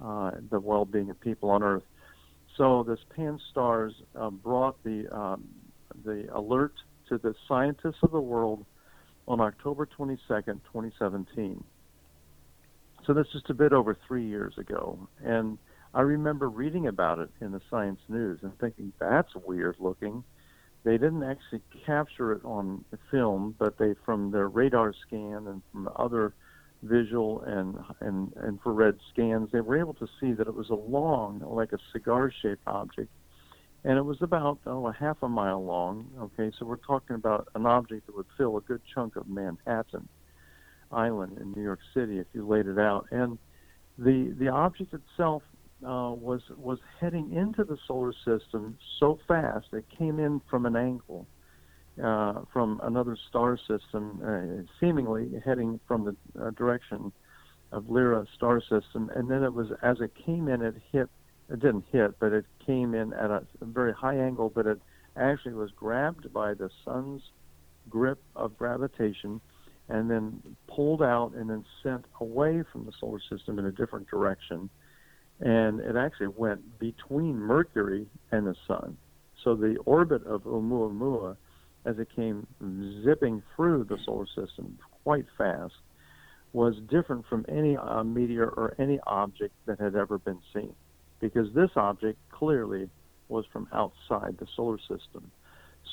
uh, 0.04 0.32
the 0.50 0.60
well-being 0.60 1.10
of 1.10 1.20
people 1.20 1.50
on 1.50 1.64
Earth. 1.64 1.84
So 2.58 2.84
this 2.84 3.00
Pan-STARRS 3.16 3.94
uh, 4.16 4.30
brought 4.30 4.82
the 4.84 5.08
um, 5.16 5.48
the 6.06 6.28
alert 6.34 6.74
to 7.10 7.18
the 7.18 7.34
scientists 7.48 7.98
of 8.04 8.12
the 8.12 8.20
world 8.20 8.66
on 9.28 9.40
October 9.42 9.88
22nd, 9.88 10.20
2017. 10.46 11.64
So 13.06 13.14
that's 13.14 13.32
just 13.32 13.50
a 13.50 13.54
bit 13.54 13.74
over 13.74 13.98
three 14.08 14.26
years 14.26 14.54
ago, 14.58 15.08
and 15.24 15.58
I 15.94 16.02
remember 16.02 16.50
reading 16.50 16.88
about 16.88 17.20
it 17.20 17.30
in 17.42 17.52
the 17.52 17.62
Science 17.70 18.00
News 18.08 18.40
and 18.44 18.58
thinking 18.60 18.94
that's 19.00 19.34
weird 19.36 19.78
looking. 19.80 20.24
They 20.84 20.98
didn't 20.98 21.24
actually 21.24 21.62
capture 21.86 22.32
it 22.32 22.46
on 22.46 22.86
film, 23.12 23.56
but 23.58 23.78
they 23.78 23.96
from 24.06 24.32
their 24.32 24.48
radar 24.48 24.94
scan 24.94 25.48
and 25.48 25.62
from 25.72 25.90
other 25.96 26.34
visual 26.84 27.42
and, 27.42 27.78
and 28.00 28.32
infrared 28.48 28.98
scans, 29.12 29.50
they 29.52 29.62
were 29.62 29.78
able 29.78 29.94
to 29.96 30.08
see 30.20 30.32
that 30.34 30.48
it 30.48 30.54
was 30.54 30.70
a 30.70 30.76
long, 30.76 31.44
like 31.46 31.74
a 31.74 31.78
cigar-shaped 31.92 32.62
object, 32.68 33.10
and 33.84 33.98
it 33.98 34.04
was 34.04 34.22
about 34.22 34.60
oh, 34.66 34.88
a 34.88 34.94
half 34.94 35.18
a 35.22 35.28
mile 35.28 35.64
long. 35.64 36.08
Okay, 36.20 36.56
so 36.58 36.66
we're 36.66 36.78
talking 36.78 37.16
about 37.16 37.48
an 37.56 37.66
object 37.66 38.06
that 38.06 38.16
would 38.16 38.28
fill 38.38 38.58
a 38.58 38.62
good 38.62 38.82
chunk 38.94 39.16
of 39.16 39.28
Manhattan 39.28 40.08
Island 40.92 41.38
in 41.40 41.52
New 41.52 41.64
York 41.64 41.80
City 41.94 42.20
if 42.20 42.28
you 42.34 42.48
laid 42.48 42.68
it 42.68 42.80
out, 42.80 43.08
and 43.12 43.38
the 43.98 44.34
the 44.40 44.48
object 44.48 44.94
itself 44.94 45.44
uh, 45.86 46.12
was 46.12 46.42
was 46.58 46.80
heading 47.00 47.34
into 47.34 47.64
the 47.64 47.78
solar 47.88 48.14
system 48.26 48.78
so 49.00 49.20
fast 49.28 49.68
it 49.74 49.86
came 49.98 50.20
in 50.20 50.42
from 50.50 50.66
an 50.66 50.76
angle 50.76 51.28
uh, 52.04 52.42
from 52.54 52.80
another 52.84 53.18
star 53.28 53.58
system, 53.58 54.22
uh, 54.26 54.64
seemingly 54.80 55.30
heading 55.44 55.80
from 55.88 56.06
the 56.06 56.42
uh, 56.42 56.50
direction 56.52 57.12
of 57.72 57.90
Lyra 57.90 58.26
star 58.36 58.62
system, 58.62 59.12
and 59.16 59.30
then 59.30 59.44
it 59.44 59.54
was 59.54 59.68
as 59.84 60.00
it 60.00 60.12
came 60.26 60.48
in, 60.48 60.62
it 60.62 60.76
hit. 60.92 61.10
It 61.52 61.60
didn't 61.60 61.86
hit, 61.92 62.20
but 62.20 62.32
it 62.32 62.46
came 62.66 62.94
in 62.94 63.12
at 63.14 63.32
a, 63.32 63.44
a 63.60 63.66
very 63.66 63.92
high 63.92 64.16
angle, 64.16 64.50
but 64.54 64.68
it 64.68 64.80
actually 65.18 65.56
was 65.56 65.72
grabbed 65.72 66.32
by 66.32 66.54
the 66.54 66.70
sun's 66.86 67.22
grip 67.90 68.22
of 68.36 68.56
gravitation 68.58 69.42
and 69.90 70.10
then 70.10 70.42
pulled 70.68 71.02
out 71.02 71.34
and 71.36 71.50
then 71.50 71.66
sent 71.82 72.06
away 72.22 72.64
from 72.72 72.86
the 72.86 72.92
solar 73.00 73.20
system 73.30 73.58
in 73.58 73.66
a 73.66 73.72
different 73.72 74.08
direction 74.08 74.70
and 75.40 75.80
it 75.80 75.96
actually 75.96 76.28
went 76.28 76.80
between 76.80 77.36
Mercury 77.36 78.08
and 78.32 78.46
the 78.46 78.56
Sun. 78.68 78.98
So 79.44 79.56
the 79.56 79.78
orbit 79.86 80.26
of 80.26 80.44
Oumuamua, 80.44 81.38
as 81.86 81.98
it 81.98 82.10
came 82.14 82.46
zipping 83.04 83.42
through 83.56 83.86
the 83.86 83.98
solar 84.06 84.28
system 84.28 84.78
quite 85.04 85.26
fast, 85.38 85.74
was 86.52 86.76
different 86.90 87.26
from 87.28 87.46
any 87.48 87.78
uh, 87.78 88.04
meteor 88.04 88.48
or 88.48 88.76
any 88.80 89.00
object 89.08 89.54
that 89.66 89.80
had 89.80 89.96
ever 89.96 90.18
been 90.18 90.40
seen, 90.54 90.74
because 91.22 91.48
this 91.54 91.70
object 91.76 92.18
clearly 92.32 92.90
was 93.30 93.46
from 93.54 93.68
outside 93.72 94.36
the 94.40 94.48
solar 94.56 94.80
system. 94.80 95.32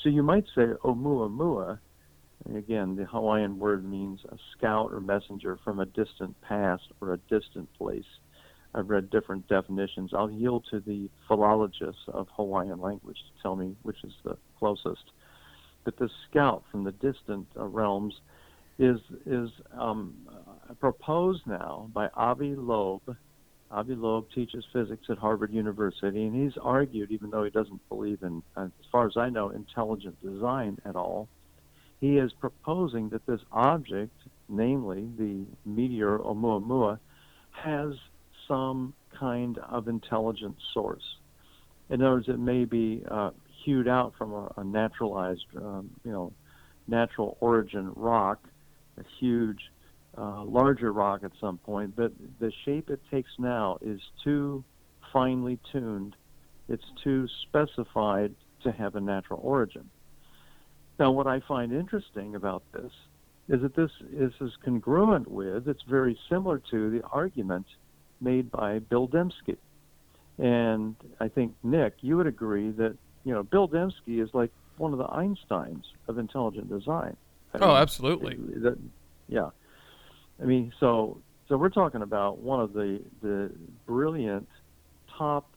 So 0.03 0.09
you 0.09 0.23
might 0.23 0.45
say 0.55 0.65
Oumuamua, 0.83 1.79
again, 2.53 2.95
the 2.95 3.05
Hawaiian 3.05 3.59
word 3.59 3.89
means 3.89 4.19
a 4.29 4.37
scout 4.51 4.91
or 4.91 4.99
messenger 4.99 5.57
from 5.63 5.79
a 5.79 5.85
distant 5.85 6.39
past 6.41 6.83
or 6.99 7.13
a 7.13 7.17
distant 7.29 7.71
place 7.77 8.03
I've 8.73 8.89
read 8.89 9.09
different 9.09 9.47
definitions. 9.47 10.11
I'll 10.13 10.31
yield 10.31 10.65
to 10.71 10.79
the 10.79 11.09
philologists 11.27 12.03
of 12.07 12.27
Hawaiian 12.35 12.79
language 12.79 13.17
to 13.17 13.41
tell 13.41 13.55
me 13.55 13.75
which 13.83 14.03
is 14.03 14.13
the 14.23 14.37
closest. 14.59 15.03
But 15.83 15.97
the 15.97 16.09
scout 16.29 16.63
from 16.71 16.83
the 16.83 16.91
distant 16.91 17.47
uh, 17.57 17.65
realms 17.65 18.13
is 18.79 18.99
is 19.25 19.49
um, 19.71 20.13
proposed 20.79 21.47
now 21.47 21.89
by 21.93 22.09
Avi 22.15 22.55
Loeb 22.55 23.01
Avi 23.69 23.95
Loeb 23.95 24.27
teaches 24.33 24.65
physics 24.71 25.07
at 25.09 25.17
Harvard 25.17 25.51
University, 25.51 26.23
and 26.23 26.35
he's 26.35 26.57
argued, 26.61 27.11
even 27.11 27.29
though 27.29 27.43
he 27.43 27.49
doesn't 27.49 27.87
believe 27.89 28.23
in, 28.23 28.41
as 28.55 28.69
far 28.91 29.07
as 29.07 29.17
I 29.17 29.29
know, 29.29 29.49
intelligent 29.49 30.21
design 30.23 30.77
at 30.85 30.95
all, 30.95 31.27
he 31.99 32.17
is 32.17 32.31
proposing 32.39 33.09
that 33.09 33.25
this 33.25 33.41
object, 33.51 34.15
namely 34.47 35.09
the 35.17 35.45
meteor 35.65 36.19
Oumuamua, 36.19 36.99
has 37.51 37.93
some 38.47 38.93
kind 39.19 39.57
of 39.59 39.87
intelligent 39.87 40.55
source. 40.73 41.03
In 41.89 42.01
other 42.01 42.15
words, 42.15 42.27
it 42.27 42.39
may 42.39 42.65
be 42.65 43.03
uh, 43.09 43.31
hewed 43.63 43.87
out 43.87 44.13
from 44.17 44.33
a, 44.33 44.53
a 44.57 44.63
naturalized, 44.63 45.45
um, 45.55 45.89
you 46.03 46.11
know, 46.11 46.33
natural 46.87 47.37
origin 47.39 47.91
rock, 47.95 48.39
a 48.97 49.03
huge, 49.19 49.59
uh, 50.17 50.43
larger 50.43 50.91
rock 50.91 51.21
at 51.23 51.31
some 51.39 51.57
point, 51.59 51.95
but 51.95 52.11
the 52.39 52.51
shape 52.65 52.89
it 52.89 52.99
takes 53.11 53.29
now 53.37 53.77
is 53.81 54.01
too 54.23 54.63
finely 55.13 55.59
tuned. 55.71 56.15
It's 56.67 56.83
too 57.03 57.27
specified 57.43 58.33
to 58.63 58.71
have 58.71 58.95
a 58.95 59.01
natural 59.01 59.39
origin. 59.43 59.89
Now, 60.99 61.11
what 61.11 61.27
I 61.27 61.41
find 61.41 61.71
interesting 61.71 62.35
about 62.35 62.63
this 62.73 62.91
is 63.47 63.61
that 63.61 63.75
this 63.75 63.91
is, 64.11 64.33
is 64.41 64.51
congruent 64.65 65.29
with, 65.29 65.67
it's 65.67 65.83
very 65.83 66.17
similar 66.29 66.61
to 66.71 66.89
the 66.89 67.03
argument 67.07 67.65
made 68.21 68.51
by 68.51 68.79
Bill 68.79 69.07
Dembski. 69.07 69.57
And 70.37 70.95
I 71.19 71.27
think, 71.27 71.53
Nick, 71.63 71.95
you 72.01 72.17
would 72.17 72.27
agree 72.27 72.71
that, 72.71 72.95
you 73.23 73.33
know, 73.33 73.43
Bill 73.43 73.67
Dembski 73.67 74.21
is 74.21 74.29
like 74.33 74.51
one 74.77 74.91
of 74.91 74.99
the 74.99 75.07
Einsteins 75.07 75.83
of 76.07 76.17
intelligent 76.17 76.69
design. 76.69 77.15
I 77.53 77.59
oh, 77.61 77.67
mean, 77.67 77.77
absolutely. 77.77 78.35
That, 78.35 78.77
yeah. 79.27 79.49
I 80.41 80.45
mean, 80.45 80.71
so 80.79 81.19
so 81.47 81.57
we're 81.57 81.69
talking 81.69 82.01
about 82.01 82.39
one 82.39 82.59
of 82.59 82.73
the 82.73 83.01
the 83.21 83.51
brilliant 83.85 84.47
top 85.17 85.49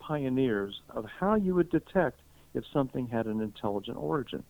pioneers 0.00 0.80
of 0.90 1.04
how 1.04 1.36
you 1.36 1.54
would 1.54 1.70
detect 1.70 2.20
if 2.54 2.64
something 2.72 3.06
had 3.06 3.26
an 3.26 3.40
intelligent 3.40 3.96
origin 3.98 4.42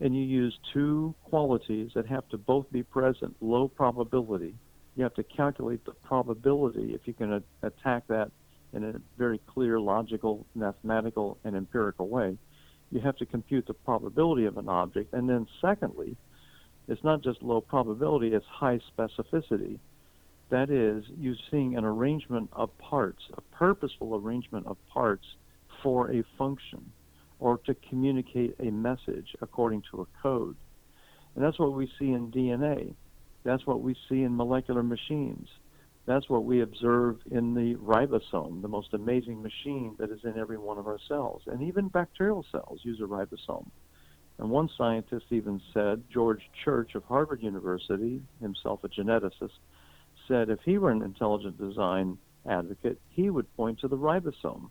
and 0.00 0.14
you 0.16 0.22
use 0.22 0.58
two 0.72 1.14
qualities 1.24 1.90
that 1.94 2.06
have 2.06 2.28
to 2.28 2.38
both 2.38 2.70
be 2.70 2.82
present 2.82 3.34
low 3.40 3.68
probability. 3.68 4.54
You 4.98 5.04
have 5.04 5.14
to 5.14 5.22
calculate 5.22 5.84
the 5.84 5.92
probability 5.92 6.92
if 6.92 7.02
you 7.06 7.14
can 7.14 7.34
a- 7.34 7.42
attack 7.62 8.08
that 8.08 8.32
in 8.72 8.82
a 8.82 8.94
very 9.16 9.38
clear, 9.46 9.78
logical, 9.78 10.44
mathematical, 10.56 11.38
and 11.44 11.54
empirical 11.54 12.08
way. 12.08 12.36
You 12.90 12.98
have 13.02 13.16
to 13.18 13.26
compute 13.26 13.68
the 13.68 13.74
probability 13.74 14.46
of 14.46 14.56
an 14.56 14.68
object. 14.68 15.14
And 15.14 15.28
then, 15.28 15.46
secondly, 15.60 16.16
it's 16.88 17.04
not 17.04 17.22
just 17.22 17.44
low 17.44 17.60
probability, 17.60 18.34
it's 18.34 18.44
high 18.46 18.80
specificity. 18.98 19.78
That 20.50 20.68
is, 20.68 21.04
you're 21.16 21.36
seeing 21.48 21.76
an 21.76 21.84
arrangement 21.84 22.50
of 22.52 22.76
parts, 22.78 23.22
a 23.34 23.40
purposeful 23.54 24.16
arrangement 24.16 24.66
of 24.66 24.78
parts 24.88 25.26
for 25.80 26.10
a 26.10 26.24
function 26.36 26.90
or 27.38 27.58
to 27.66 27.74
communicate 27.88 28.56
a 28.58 28.72
message 28.72 29.36
according 29.42 29.84
to 29.92 30.00
a 30.00 30.06
code. 30.20 30.56
And 31.36 31.44
that's 31.44 31.60
what 31.60 31.72
we 31.72 31.86
see 32.00 32.10
in 32.10 32.32
DNA. 32.32 32.96
That's 33.44 33.66
what 33.66 33.82
we 33.82 33.94
see 34.08 34.22
in 34.22 34.36
molecular 34.36 34.82
machines. 34.82 35.48
That's 36.06 36.28
what 36.28 36.44
we 36.44 36.62
observe 36.62 37.18
in 37.30 37.54
the 37.54 37.74
ribosome, 37.76 38.62
the 38.62 38.68
most 38.68 38.94
amazing 38.94 39.42
machine 39.42 39.94
that 39.98 40.10
is 40.10 40.20
in 40.24 40.38
every 40.38 40.56
one 40.56 40.78
of 40.78 40.86
our 40.86 40.98
cells. 41.06 41.42
And 41.46 41.62
even 41.62 41.88
bacterial 41.88 42.44
cells 42.50 42.80
use 42.82 43.00
a 43.00 43.04
ribosome. 43.04 43.68
And 44.38 44.50
one 44.50 44.70
scientist 44.78 45.26
even 45.30 45.60
said, 45.74 46.02
George 46.12 46.42
Church 46.64 46.94
of 46.94 47.04
Harvard 47.04 47.42
University, 47.42 48.22
himself 48.40 48.84
a 48.84 48.88
geneticist, 48.88 49.58
said 50.26 50.48
if 50.48 50.60
he 50.64 50.78
were 50.78 50.90
an 50.90 51.02
intelligent 51.02 51.58
design 51.58 52.16
advocate, 52.48 53.00
he 53.10 53.30
would 53.30 53.54
point 53.56 53.80
to 53.80 53.88
the 53.88 53.96
ribosome 53.96 54.70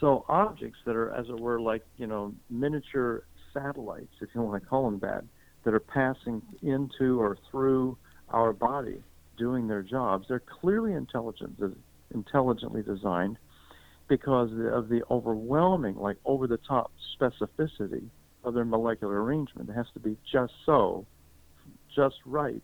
so 0.00 0.24
objects 0.28 0.78
that 0.86 0.94
are, 0.94 1.12
as 1.12 1.28
it 1.28 1.38
were, 1.38 1.60
like 1.60 1.84
you 1.96 2.06
know, 2.06 2.34
miniature 2.50 3.24
satellites, 3.52 4.14
if 4.20 4.28
you 4.34 4.42
want 4.42 4.62
to 4.62 4.68
call 4.68 4.84
them 4.84 5.00
that, 5.00 5.24
that 5.64 5.74
are 5.74 5.80
passing 5.80 6.42
into 6.62 7.20
or 7.20 7.36
through 7.50 7.96
our 8.30 8.52
body, 8.52 9.02
doing 9.36 9.68
their 9.68 9.82
jobs, 9.82 10.26
they're 10.28 10.42
clearly 10.60 10.92
intelligent, 10.92 11.58
intelligently 12.12 12.82
designed, 12.82 13.38
because 14.08 14.50
of 14.72 14.88
the 14.88 15.02
overwhelming, 15.10 15.96
like 15.96 16.16
over-the-top 16.24 16.90
specificity 17.20 18.08
of 18.42 18.54
their 18.54 18.64
molecular 18.64 19.22
arrangement. 19.22 19.68
It 19.68 19.74
has 19.74 19.86
to 19.94 20.00
be 20.00 20.16
just 20.30 20.52
so, 20.64 21.06
just 21.94 22.16
right. 22.24 22.62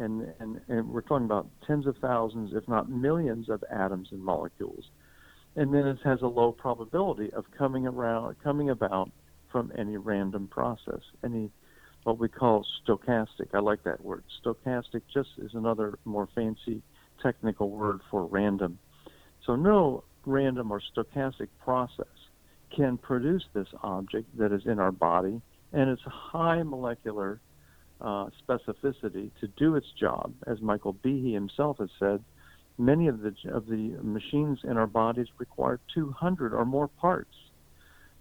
And, 0.00 0.32
and, 0.40 0.60
and 0.66 0.88
we're 0.88 1.02
talking 1.02 1.26
about 1.26 1.46
tens 1.64 1.86
of 1.86 1.96
thousands, 1.98 2.52
if 2.54 2.66
not 2.66 2.90
millions, 2.90 3.48
of 3.48 3.62
atoms 3.70 4.08
and 4.10 4.20
molecules 4.20 4.84
and 5.56 5.72
then 5.72 5.86
it 5.86 5.98
has 6.04 6.20
a 6.22 6.26
low 6.26 6.52
probability 6.52 7.32
of 7.32 7.44
coming 7.56 7.86
around 7.86 8.36
coming 8.42 8.70
about 8.70 9.10
from 9.50 9.72
any 9.78 9.96
random 9.96 10.48
process 10.48 11.00
any 11.24 11.50
what 12.04 12.18
we 12.18 12.28
call 12.28 12.64
stochastic 12.86 13.48
i 13.52 13.58
like 13.58 13.82
that 13.82 14.02
word 14.04 14.22
stochastic 14.44 15.02
just 15.12 15.30
is 15.38 15.50
another 15.54 15.98
more 16.04 16.28
fancy 16.34 16.82
technical 17.22 17.70
word 17.70 18.00
for 18.10 18.24
random 18.26 18.78
so 19.44 19.56
no 19.56 20.04
random 20.24 20.70
or 20.70 20.80
stochastic 20.96 21.48
process 21.62 22.06
can 22.74 22.96
produce 22.96 23.44
this 23.52 23.68
object 23.82 24.26
that 24.38 24.52
is 24.52 24.62
in 24.66 24.78
our 24.78 24.92
body 24.92 25.40
and 25.72 25.90
it's 25.90 26.02
high 26.02 26.62
molecular 26.62 27.40
uh, 28.00 28.26
specificity 28.46 29.30
to 29.40 29.48
do 29.56 29.76
its 29.76 29.86
job 29.98 30.32
as 30.46 30.60
michael 30.60 30.94
behe 30.94 31.32
himself 31.32 31.78
has 31.78 31.90
said 31.98 32.22
many 32.78 33.08
of 33.08 33.20
the 33.20 33.34
of 33.52 33.66
the 33.66 33.96
machines 34.02 34.58
in 34.64 34.76
our 34.76 34.86
bodies 34.86 35.26
require 35.38 35.80
200 35.94 36.52
or 36.52 36.64
more 36.64 36.88
parts. 36.88 37.34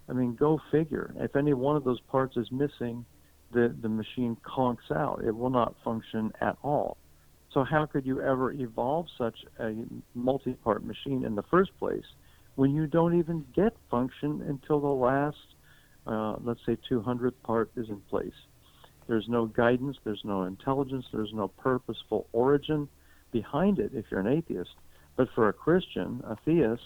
I 0.10 0.14
mean, 0.14 0.36
go 0.36 0.60
figure. 0.72 1.14
If 1.18 1.36
any 1.36 1.54
one 1.54 1.76
of 1.76 1.84
those 1.84 2.00
parts 2.02 2.38
is 2.38 2.52
missing, 2.52 3.06
the 3.54 3.76
the 3.82 3.90
machine 3.90 4.38
conks 4.44 4.92
out. 4.92 5.22
It 5.26 5.36
will 5.36 5.50
not 5.50 5.76
function 5.84 6.32
at 6.42 6.58
all. 6.64 6.98
So 7.54 7.64
how 7.64 7.86
could 7.86 8.06
you 8.06 8.22
ever 8.22 8.52
evolve 8.52 9.06
such 9.18 9.38
a 9.60 9.74
multi-part 10.16 10.84
machine 10.84 11.24
in 11.24 11.36
the 11.36 11.44
first 11.44 11.72
place 11.78 12.06
when 12.56 12.72
you 12.72 12.88
don't 12.88 13.18
even 13.18 13.46
get 13.56 13.76
function 13.92 14.42
until 14.48 14.80
the 14.80 14.88
last, 14.88 15.38
uh, 16.08 16.36
let's 16.44 16.62
say, 16.66 16.78
200th 16.90 17.34
part 17.44 17.70
is 17.76 17.90
in 17.90 18.02
place? 18.10 18.34
There's 19.08 19.28
no 19.28 19.46
guidance. 19.46 19.98
There's 20.04 20.24
no 20.24 20.44
intelligence. 20.44 21.06
There's 21.14 21.34
no 21.34 21.48
purposeful 21.48 22.28
origin 22.32 22.90
behind 23.32 23.80
it 23.80 23.92
if 23.94 24.06
you're 24.10 24.22
an 24.22 24.28
atheist. 24.28 24.72
But 25.16 25.28
for 25.36 25.50
a 25.50 25.54
Christian, 25.54 26.24
a 26.26 26.36
theist, 26.46 26.82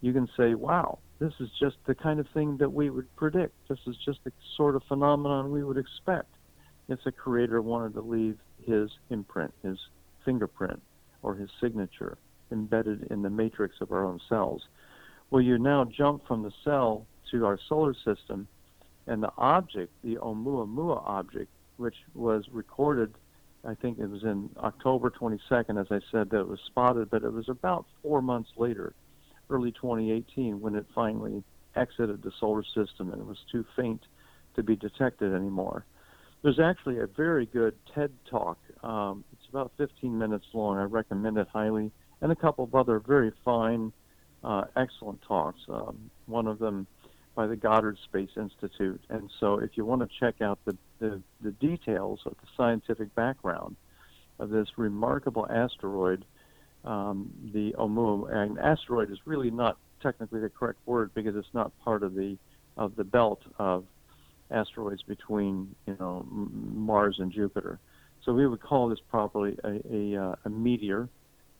you 0.00 0.12
can 0.12 0.28
say, 0.36 0.54
wow, 0.54 0.98
this 1.18 1.32
is 1.40 1.48
just 1.58 1.76
the 1.86 1.94
kind 1.94 2.20
of 2.20 2.26
thing 2.34 2.56
that 2.58 2.72
we 2.72 2.90
would 2.90 3.14
predict. 3.16 3.54
This 3.68 3.78
is 3.86 3.96
just 4.04 4.20
the 4.24 4.32
sort 4.56 4.76
of 4.76 4.82
phenomenon 4.84 5.50
we 5.50 5.64
would 5.64 5.78
expect 5.78 6.34
if 6.88 6.98
the 7.04 7.12
Creator 7.12 7.62
wanted 7.62 7.94
to 7.94 8.00
leave 8.00 8.38
his 8.62 8.90
imprint, 9.10 9.52
his 9.62 9.78
fingerprint, 10.24 10.80
or 11.22 11.34
his 11.34 11.50
signature 11.60 12.18
embedded 12.52 13.08
in 13.10 13.22
the 13.22 13.30
matrix 13.30 13.76
of 13.80 13.92
our 13.92 14.04
own 14.04 14.20
cells. 14.28 14.62
Well, 15.30 15.42
you 15.42 15.58
now 15.58 15.84
jump 15.84 16.26
from 16.26 16.42
the 16.42 16.52
cell 16.62 17.06
to 17.32 17.44
our 17.44 17.58
solar 17.68 17.94
system, 17.94 18.46
and 19.06 19.22
the 19.22 19.32
object, 19.36 19.92
the 20.04 20.16
Oumuamua 20.16 21.02
object, 21.06 21.50
which 21.76 21.96
was 22.14 22.44
recorded 22.52 23.14
I 23.66 23.74
think 23.74 23.98
it 23.98 24.08
was 24.08 24.22
in 24.22 24.50
October 24.58 25.10
22nd, 25.10 25.80
as 25.80 25.88
I 25.90 26.00
said, 26.12 26.30
that 26.30 26.40
it 26.40 26.48
was 26.48 26.60
spotted, 26.66 27.10
but 27.10 27.24
it 27.24 27.32
was 27.32 27.48
about 27.48 27.86
four 28.00 28.22
months 28.22 28.50
later, 28.56 28.94
early 29.50 29.72
2018, 29.72 30.60
when 30.60 30.74
it 30.74 30.86
finally 30.94 31.42
exited 31.74 32.22
the 32.22 32.32
solar 32.40 32.64
system 32.64 33.12
and 33.12 33.20
it 33.20 33.26
was 33.26 33.38
too 33.52 33.64
faint 33.76 34.02
to 34.54 34.62
be 34.62 34.76
detected 34.76 35.34
anymore. 35.34 35.84
There's 36.42 36.60
actually 36.60 36.98
a 37.00 37.06
very 37.06 37.46
good 37.46 37.74
TED 37.94 38.10
talk. 38.30 38.58
Um, 38.82 39.24
it's 39.32 39.48
about 39.48 39.72
15 39.78 40.16
minutes 40.16 40.46
long. 40.52 40.78
I 40.78 40.84
recommend 40.84 41.38
it 41.38 41.48
highly, 41.52 41.90
and 42.20 42.32
a 42.32 42.36
couple 42.36 42.64
of 42.64 42.74
other 42.74 42.98
very 42.98 43.32
fine, 43.44 43.92
uh, 44.44 44.64
excellent 44.76 45.20
talks. 45.22 45.60
Um, 45.68 46.10
one 46.26 46.46
of 46.46 46.58
them 46.58 46.86
by 47.34 47.46
the 47.46 47.56
Goddard 47.56 47.98
Space 48.04 48.30
Institute. 48.36 49.00
And 49.10 49.30
so, 49.38 49.58
if 49.58 49.70
you 49.74 49.84
want 49.84 50.02
to 50.02 50.08
check 50.18 50.40
out 50.40 50.58
the, 50.64 50.76
the, 50.98 51.22
the 51.42 51.52
details 51.52 52.20
of 52.26 52.34
the 52.40 52.48
scientific 52.56 53.14
background 53.14 53.76
of 54.38 54.50
this 54.50 54.68
remarkable 54.76 55.46
asteroid, 55.50 56.24
um, 56.86 57.30
the 57.52 57.72
Oumuamua, 57.78 58.34
and 58.34 58.58
asteroid 58.58 59.10
is 59.10 59.18
really 59.24 59.50
not 59.50 59.76
technically 60.02 60.40
the 60.40 60.48
correct 60.48 60.78
word 60.86 61.10
because 61.14 61.36
it's 61.36 61.52
not 61.52 61.72
part 61.80 62.02
of 62.02 62.14
the 62.14 62.36
of 62.76 62.94
the 62.96 63.04
belt 63.04 63.40
of 63.58 63.84
asteroids 64.50 65.02
between 65.02 65.74
you 65.86 65.96
know 65.98 66.26
Mars 66.30 67.16
and 67.18 67.32
Jupiter. 67.32 67.78
So 68.24 68.32
we 68.32 68.46
would 68.46 68.60
call 68.60 68.88
this 68.88 68.98
probably 69.08 69.56
a, 69.62 69.80
a, 69.92 70.22
uh, 70.22 70.34
a 70.44 70.50
meteor 70.50 71.08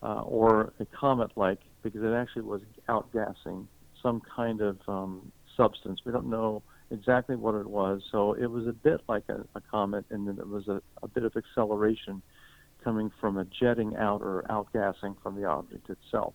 uh, 0.02 0.22
or 0.22 0.72
a 0.80 0.86
comet-like 0.86 1.60
because 1.82 2.02
it 2.02 2.12
actually 2.12 2.42
was 2.42 2.60
outgassing 2.88 3.66
some 4.02 4.20
kind 4.34 4.60
of 4.60 4.78
um, 4.88 5.32
substance. 5.56 6.00
We 6.04 6.12
don't 6.12 6.28
know 6.28 6.62
exactly 6.90 7.36
what 7.36 7.54
it 7.54 7.66
was. 7.66 8.02
So 8.10 8.34
it 8.34 8.46
was 8.46 8.66
a 8.66 8.72
bit 8.72 9.00
like 9.08 9.24
a, 9.28 9.44
a 9.54 9.60
comet, 9.60 10.04
and 10.10 10.26
then 10.26 10.38
it 10.38 10.48
was 10.48 10.68
a, 10.68 10.82
a 11.02 11.08
bit 11.08 11.24
of 11.24 11.36
acceleration 11.36 12.22
coming 12.86 13.10
from 13.20 13.36
a 13.36 13.44
jetting 13.44 13.96
out 13.96 14.22
or 14.22 14.44
outgassing 14.48 15.16
from 15.20 15.34
the 15.34 15.44
object 15.44 15.90
itself. 15.90 16.34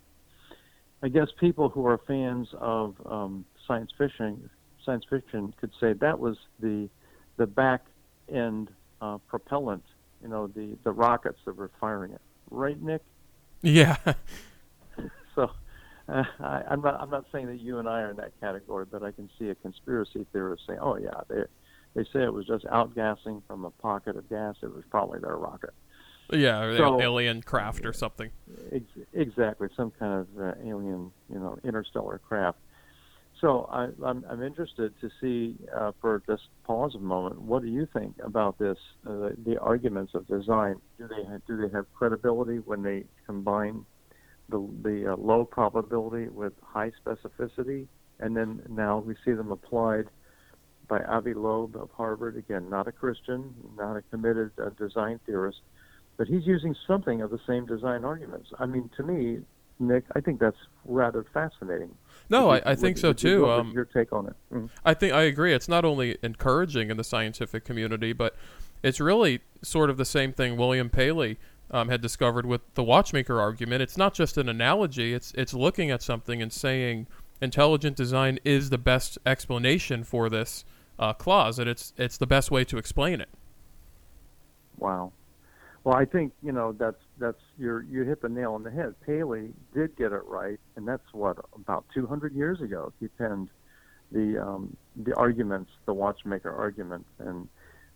I 1.01 1.07
guess 1.07 1.29
people 1.39 1.69
who 1.69 1.85
are 1.87 1.97
fans 2.05 2.49
of 2.59 2.95
um, 3.05 3.45
science 3.65 3.89
fiction 3.97 4.49
science 4.85 5.05
fiction 5.09 5.53
could 5.61 5.71
say 5.79 5.93
that 5.93 6.19
was 6.19 6.35
the 6.59 6.89
the 7.37 7.47
back 7.47 7.85
end 8.29 8.69
uh, 8.99 9.17
propellant, 9.29 9.85
you 10.21 10.27
know, 10.27 10.47
the 10.47 10.77
the 10.83 10.91
rockets 10.91 11.39
that 11.45 11.55
were 11.55 11.71
firing 11.79 12.11
it. 12.11 12.21
Right, 12.49 12.79
Nick? 12.81 13.01
Yeah. 13.61 13.95
so 15.35 15.51
uh, 16.09 16.23
I, 16.41 16.63
I'm 16.69 16.81
not 16.81 16.99
I'm 16.99 17.09
not 17.09 17.27
saying 17.31 17.47
that 17.47 17.61
you 17.61 17.79
and 17.79 17.87
I 17.87 18.01
are 18.01 18.09
in 18.09 18.17
that 18.17 18.37
category, 18.41 18.85
but 18.91 19.03
I 19.03 19.11
can 19.11 19.29
see 19.39 19.47
a 19.47 19.55
conspiracy 19.55 20.25
theorist 20.33 20.63
saying, 20.67 20.79
"Oh 20.81 20.97
yeah, 20.97 21.21
they 21.29 21.43
they 21.95 22.03
say 22.11 22.23
it 22.23 22.33
was 22.33 22.45
just 22.45 22.65
outgassing 22.65 23.41
from 23.47 23.63
a 23.63 23.71
pocket 23.71 24.17
of 24.17 24.29
gas. 24.29 24.57
It 24.61 24.75
was 24.75 24.83
probably 24.89 25.19
their 25.19 25.37
rocket." 25.37 25.73
Yeah, 26.29 26.77
So- 26.77 27.01
alien 27.01 27.41
craft 27.41 27.85
or 27.85 27.93
something. 27.93 28.29
Ex- 28.71 29.07
exactly, 29.13 29.69
some 29.75 29.91
kind 29.91 30.21
of 30.21 30.27
uh, 30.41 30.53
alien, 30.63 31.11
you 31.29 31.39
know, 31.39 31.57
interstellar 31.63 32.19
craft. 32.19 32.59
So 33.39 33.67
I, 33.71 33.87
I'm, 34.05 34.23
I'm 34.29 34.43
interested 34.43 34.93
to 35.01 35.09
see, 35.19 35.55
uh, 35.75 35.93
for 35.99 36.21
just 36.27 36.43
pause 36.63 36.93
a 36.93 36.99
moment, 36.99 37.41
what 37.41 37.63
do 37.63 37.69
you 37.69 37.87
think 37.91 38.15
about 38.23 38.59
this? 38.59 38.77
Uh, 39.05 39.29
the 39.43 39.57
arguments 39.59 40.13
of 40.13 40.27
design. 40.27 40.75
Do 40.99 41.07
they 41.07 41.23
have, 41.29 41.45
do 41.47 41.57
they 41.57 41.73
have 41.75 41.91
credibility 41.93 42.57
when 42.57 42.83
they 42.83 43.05
combine 43.25 43.85
the 44.49 44.59
the 44.83 45.13
uh, 45.13 45.15
low 45.17 45.43
probability 45.43 46.27
with 46.29 46.53
high 46.61 46.91
specificity? 47.03 47.87
And 48.19 48.37
then 48.37 48.61
now 48.69 48.99
we 48.99 49.15
see 49.25 49.31
them 49.31 49.51
applied 49.51 50.05
by 50.87 51.01
Avi 51.01 51.33
Loeb 51.33 51.75
of 51.75 51.89
Harvard. 51.97 52.37
Again, 52.37 52.69
not 52.69 52.87
a 52.87 52.91
Christian, 52.91 53.55
not 53.75 53.95
a 53.97 54.03
committed 54.03 54.51
uh, 54.61 54.69
design 54.77 55.19
theorist, 55.25 55.61
but 56.21 56.27
he's 56.27 56.45
using 56.45 56.75
something 56.85 57.19
of 57.23 57.31
the 57.31 57.39
same 57.47 57.65
design 57.65 58.05
arguments. 58.05 58.51
I 58.59 58.67
mean, 58.67 58.91
to 58.95 59.01
me, 59.01 59.39
Nick, 59.79 60.03
I 60.15 60.19
think 60.21 60.39
that's 60.39 60.55
rather 60.85 61.25
fascinating. 61.33 61.95
No, 62.29 62.53
you- 62.53 62.61
I, 62.63 62.73
I 62.73 62.75
think 62.75 62.97
would- 62.97 63.01
so 63.01 63.07
would 63.07 63.17
too. 63.17 63.49
Um, 63.49 63.71
your 63.71 63.85
take 63.85 64.13
on 64.13 64.27
it. 64.27 64.35
Mhm. 64.53 64.69
I 64.85 64.93
think 64.93 65.13
I 65.13 65.23
agree. 65.23 65.51
It's 65.51 65.67
not 65.67 65.83
only 65.83 66.19
encouraging 66.21 66.91
in 66.91 66.97
the 66.97 67.03
scientific 67.03 67.65
community, 67.65 68.13
but 68.13 68.35
it's 68.83 68.99
really 68.99 69.41
sort 69.63 69.89
of 69.89 69.97
the 69.97 70.05
same 70.05 70.31
thing 70.31 70.57
William 70.57 70.91
Paley 70.91 71.39
um, 71.71 71.89
had 71.89 72.01
discovered 72.01 72.45
with 72.45 72.61
the 72.75 72.83
watchmaker 72.83 73.41
argument. 73.41 73.81
It's 73.81 73.97
not 73.97 74.13
just 74.13 74.37
an 74.37 74.47
analogy. 74.47 75.15
It's 75.15 75.31
it's 75.35 75.55
looking 75.55 75.89
at 75.89 76.03
something 76.03 76.39
and 76.39 76.53
saying 76.53 77.07
intelligent 77.41 77.97
design 77.97 78.37
is 78.45 78.69
the 78.69 78.77
best 78.77 79.17
explanation 79.25 80.03
for 80.03 80.29
this 80.29 80.65
uh, 80.99 81.13
clause, 81.13 81.57
and 81.57 81.67
it's 81.67 81.93
it's 81.97 82.17
the 82.19 82.27
best 82.27 82.51
way 82.51 82.63
to 82.65 82.77
explain 82.77 83.19
it. 83.21 83.29
Wow. 84.77 85.13
Well, 85.83 85.95
I 85.95 86.05
think 86.05 86.33
you 86.43 86.51
know 86.51 86.73
that's 86.73 87.01
that's 87.17 87.41
you 87.57 87.81
you 87.89 88.03
hit 88.03 88.21
the 88.21 88.29
nail 88.29 88.53
on 88.53 88.63
the 88.63 88.69
head. 88.69 88.93
Paley 89.05 89.53
did 89.73 89.95
get 89.97 90.11
it 90.11 90.21
right, 90.25 90.59
and 90.75 90.87
that's 90.87 91.11
what 91.11 91.37
about 91.55 91.85
200 91.93 92.33
years 92.33 92.61
ago 92.61 92.93
he 92.99 93.07
penned 93.07 93.49
the 94.11 94.39
um, 94.39 94.77
the 94.95 95.15
arguments, 95.15 95.71
the 95.87 95.93
watchmaker 95.93 96.53
argument. 96.53 97.05
And 97.17 97.47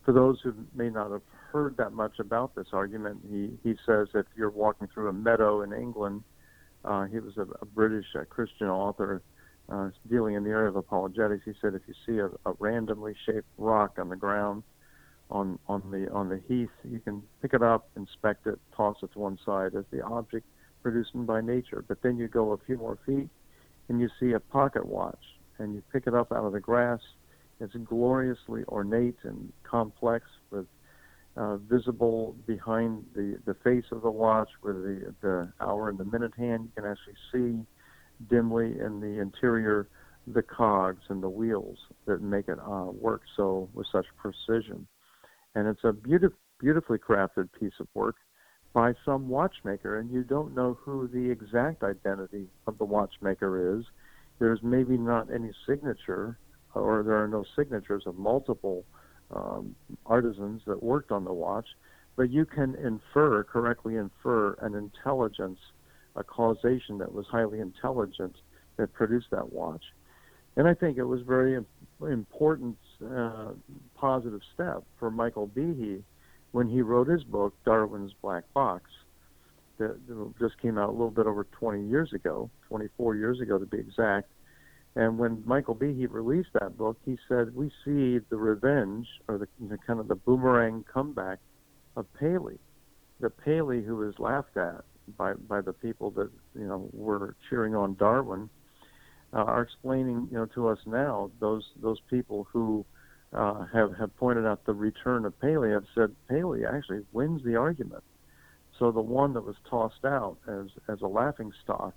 for 0.04 0.12
those 0.12 0.40
who 0.42 0.54
may 0.74 0.90
not 0.90 1.12
have 1.12 1.22
heard 1.52 1.76
that 1.76 1.92
much 1.92 2.18
about 2.18 2.56
this 2.56 2.66
argument, 2.72 3.20
he 3.30 3.56
he 3.62 3.76
says 3.86 4.08
if 4.14 4.26
you're 4.36 4.50
walking 4.50 4.88
through 4.92 5.08
a 5.08 5.12
meadow 5.12 5.62
in 5.62 5.72
England, 5.72 6.24
uh, 6.84 7.04
he 7.04 7.20
was 7.20 7.36
a, 7.36 7.46
a 7.62 7.66
British 7.66 8.06
uh, 8.18 8.24
Christian 8.24 8.66
author 8.66 9.22
uh, 9.68 9.90
dealing 10.10 10.34
in 10.34 10.42
the 10.42 10.50
area 10.50 10.68
of 10.68 10.74
apologetics. 10.74 11.44
He 11.44 11.52
said 11.60 11.74
if 11.74 11.82
you 11.86 11.94
see 12.04 12.18
a, 12.18 12.30
a 12.50 12.54
randomly 12.58 13.14
shaped 13.26 13.46
rock 13.58 13.98
on 13.98 14.08
the 14.08 14.16
ground 14.16 14.64
on 15.30 15.58
on 15.66 15.82
the 15.90 16.10
on 16.12 16.28
the 16.28 16.40
heath. 16.48 16.70
You 16.88 17.00
can 17.00 17.22
pick 17.42 17.54
it 17.54 17.62
up, 17.62 17.88
inspect 17.96 18.46
it, 18.46 18.58
toss 18.76 18.96
it 19.02 19.12
to 19.12 19.18
one 19.18 19.38
side 19.44 19.74
as 19.74 19.84
the 19.90 20.02
object 20.02 20.46
produced 20.82 21.10
by 21.14 21.40
nature. 21.40 21.84
But 21.86 22.02
then 22.02 22.16
you 22.16 22.28
go 22.28 22.52
a 22.52 22.58
few 22.58 22.76
more 22.76 22.98
feet, 23.04 23.28
and 23.88 24.00
you 24.00 24.08
see 24.20 24.32
a 24.32 24.40
pocket 24.40 24.86
watch, 24.86 25.24
and 25.58 25.74
you 25.74 25.82
pick 25.92 26.06
it 26.06 26.14
up 26.14 26.32
out 26.32 26.44
of 26.44 26.52
the 26.52 26.60
grass. 26.60 27.00
It's 27.60 27.74
gloriously 27.74 28.64
ornate 28.68 29.16
and 29.22 29.52
complex, 29.62 30.26
with 30.50 30.66
uh, 31.36 31.56
visible 31.56 32.36
behind 32.46 33.04
the 33.14 33.38
the 33.46 33.54
face 33.54 33.86
of 33.90 34.02
the 34.02 34.10
watch, 34.10 34.50
with 34.62 34.76
the 34.76 35.14
the 35.22 35.52
hour 35.60 35.88
and 35.88 35.98
the 35.98 36.04
minute 36.04 36.34
hand. 36.36 36.68
You 36.76 36.82
can 36.82 36.90
actually 36.90 37.16
see 37.32 37.66
dimly 38.28 38.78
in 38.78 39.00
the 39.00 39.20
interior 39.20 39.88
the 40.26 40.42
cogs 40.42 41.04
and 41.08 41.22
the 41.22 41.28
wheels 41.28 41.78
that 42.06 42.20
make 42.20 42.48
it 42.48 42.58
uh, 42.58 42.86
work 42.90 43.22
so 43.36 43.68
with 43.74 43.86
such 43.92 44.06
precision 44.16 44.86
and 45.56 45.66
it's 45.66 45.84
a 45.84 45.92
beautif- 45.92 46.34
beautifully 46.60 46.98
crafted 46.98 47.48
piece 47.58 47.72
of 47.80 47.88
work 47.94 48.16
by 48.74 48.92
some 49.06 49.26
watchmaker, 49.28 49.98
and 49.98 50.10
you 50.10 50.22
don't 50.22 50.54
know 50.54 50.76
who 50.84 51.08
the 51.08 51.30
exact 51.30 51.82
identity 51.82 52.46
of 52.66 52.76
the 52.76 52.84
watchmaker 52.84 53.78
is. 53.78 53.86
There's 54.38 54.62
maybe 54.62 54.98
not 54.98 55.32
any 55.34 55.50
signature, 55.66 56.38
or 56.74 57.02
there 57.02 57.16
are 57.16 57.26
no 57.26 57.42
signatures 57.56 58.02
of 58.04 58.18
multiple 58.18 58.84
um, 59.34 59.74
artisans 60.04 60.60
that 60.66 60.82
worked 60.82 61.10
on 61.10 61.24
the 61.24 61.32
watch, 61.32 61.66
but 62.16 62.30
you 62.30 62.44
can 62.44 62.74
infer, 62.74 63.42
correctly 63.42 63.96
infer, 63.96 64.58
an 64.60 64.74
intelligence, 64.74 65.58
a 66.16 66.22
causation 66.22 66.98
that 66.98 67.12
was 67.12 67.24
highly 67.30 67.60
intelligent 67.60 68.36
that 68.76 68.92
produced 68.92 69.28
that 69.30 69.50
watch. 69.54 69.84
And 70.56 70.68
I 70.68 70.74
think 70.74 70.98
it 70.98 71.04
was 71.04 71.22
very 71.22 71.58
important, 72.02 72.76
uh, 73.02 73.52
positive 73.94 74.40
step 74.54 74.84
for 74.98 75.10
Michael 75.10 75.48
Behe 75.48 76.02
when 76.52 76.68
he 76.68 76.80
wrote 76.80 77.08
his 77.08 77.24
book, 77.24 77.54
Darwin's 77.64 78.12
Black 78.22 78.44
Box, 78.54 78.90
that 79.78 79.98
just 80.38 80.60
came 80.60 80.78
out 80.78 80.88
a 80.88 80.92
little 80.92 81.10
bit 81.10 81.26
over 81.26 81.44
20 81.44 81.86
years 81.86 82.12
ago, 82.12 82.50
24 82.68 83.16
years 83.16 83.40
ago 83.40 83.58
to 83.58 83.66
be 83.66 83.78
exact. 83.78 84.30
And 84.94 85.18
when 85.18 85.42
Michael 85.44 85.74
Behe 85.74 86.10
released 86.10 86.48
that 86.54 86.78
book, 86.78 86.96
he 87.04 87.18
said, 87.28 87.54
"We 87.54 87.70
see 87.84 88.18
the 88.30 88.38
revenge, 88.38 89.06
or 89.28 89.36
the, 89.36 89.46
the 89.68 89.76
kind 89.76 90.00
of 90.00 90.08
the 90.08 90.14
boomerang 90.14 90.84
comeback 90.90 91.38
of 91.96 92.06
Paley, 92.14 92.58
the 93.20 93.28
Paley 93.28 93.82
who 93.82 93.96
was 93.96 94.18
laughed 94.18 94.56
at 94.56 94.84
by 95.18 95.34
by 95.34 95.60
the 95.60 95.74
people 95.74 96.10
that 96.12 96.30
you 96.54 96.66
know 96.66 96.88
were 96.94 97.36
cheering 97.50 97.74
on 97.74 97.96
Darwin." 97.96 98.48
Uh, 99.36 99.40
are 99.40 99.62
explaining, 99.62 100.28
you 100.30 100.38
know, 100.38 100.46
to 100.46 100.68
us 100.68 100.78
now 100.86 101.30
those 101.40 101.64
those 101.82 102.00
people 102.08 102.46
who 102.50 102.84
uh, 103.34 103.66
have 103.72 103.94
have 103.96 104.16
pointed 104.16 104.46
out 104.46 104.64
the 104.64 104.72
return 104.72 105.26
of 105.26 105.38
Paley 105.40 105.70
have 105.70 105.84
said 105.94 106.14
Paley 106.28 106.62
actually 106.64 107.00
wins 107.12 107.42
the 107.44 107.54
argument. 107.54 108.02
So 108.78 108.90
the 108.90 109.02
one 109.02 109.34
that 109.34 109.44
was 109.44 109.56
tossed 109.68 110.04
out 110.06 110.38
as 110.48 110.66
as 110.88 111.02
a 111.02 111.06
laughing 111.06 111.52
stock 111.62 111.92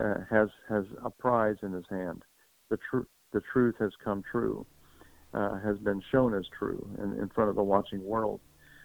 uh, 0.00 0.14
has 0.28 0.48
has 0.68 0.84
a 1.04 1.10
prize 1.10 1.56
in 1.62 1.72
his 1.72 1.84
hand. 1.88 2.24
The 2.70 2.78
truth 2.90 3.06
the 3.32 3.42
truth 3.52 3.76
has 3.78 3.92
come 4.02 4.24
true, 4.28 4.66
uh, 5.32 5.60
has 5.60 5.78
been 5.78 6.02
shown 6.10 6.34
as 6.34 6.44
true 6.58 6.88
in, 6.98 7.20
in 7.20 7.28
front 7.28 7.50
of 7.50 7.56
the 7.56 7.62
watching 7.62 8.04
world. 8.04 8.40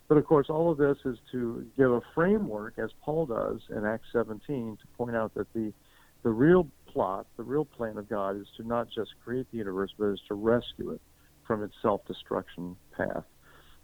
But 0.08 0.20
of 0.20 0.26
course, 0.28 0.48
all 0.52 0.72
of 0.72 0.78
this 0.78 0.98
is 1.06 1.18
to 1.32 1.66
give 1.76 1.92
a 1.92 2.02
framework, 2.14 2.76
as 2.78 2.92
Paul 3.02 3.26
does 3.26 3.62
in 3.76 3.84
Acts 3.84 4.10
17, 4.14 4.78
to 4.80 4.88
point 4.96 5.16
out 5.16 5.34
that 5.34 5.52
the 5.54 5.74
the 6.22 6.30
real 6.30 6.68
plot, 6.96 7.28
the 7.36 7.44
real 7.44 7.66
plan 7.66 7.98
of 7.98 8.10
God 8.10 8.40
is 8.40 8.48
to 8.56 8.66
not 8.66 8.88
just 8.90 9.12
create 9.24 9.46
the 9.52 9.58
universe, 9.58 9.92
but 10.00 10.06
is 10.06 10.22
to 10.30 10.34
rescue 10.34 10.92
it 10.92 11.02
from 11.46 11.62
its 11.62 11.74
self-destruction 11.82 12.78
path. 12.96 13.26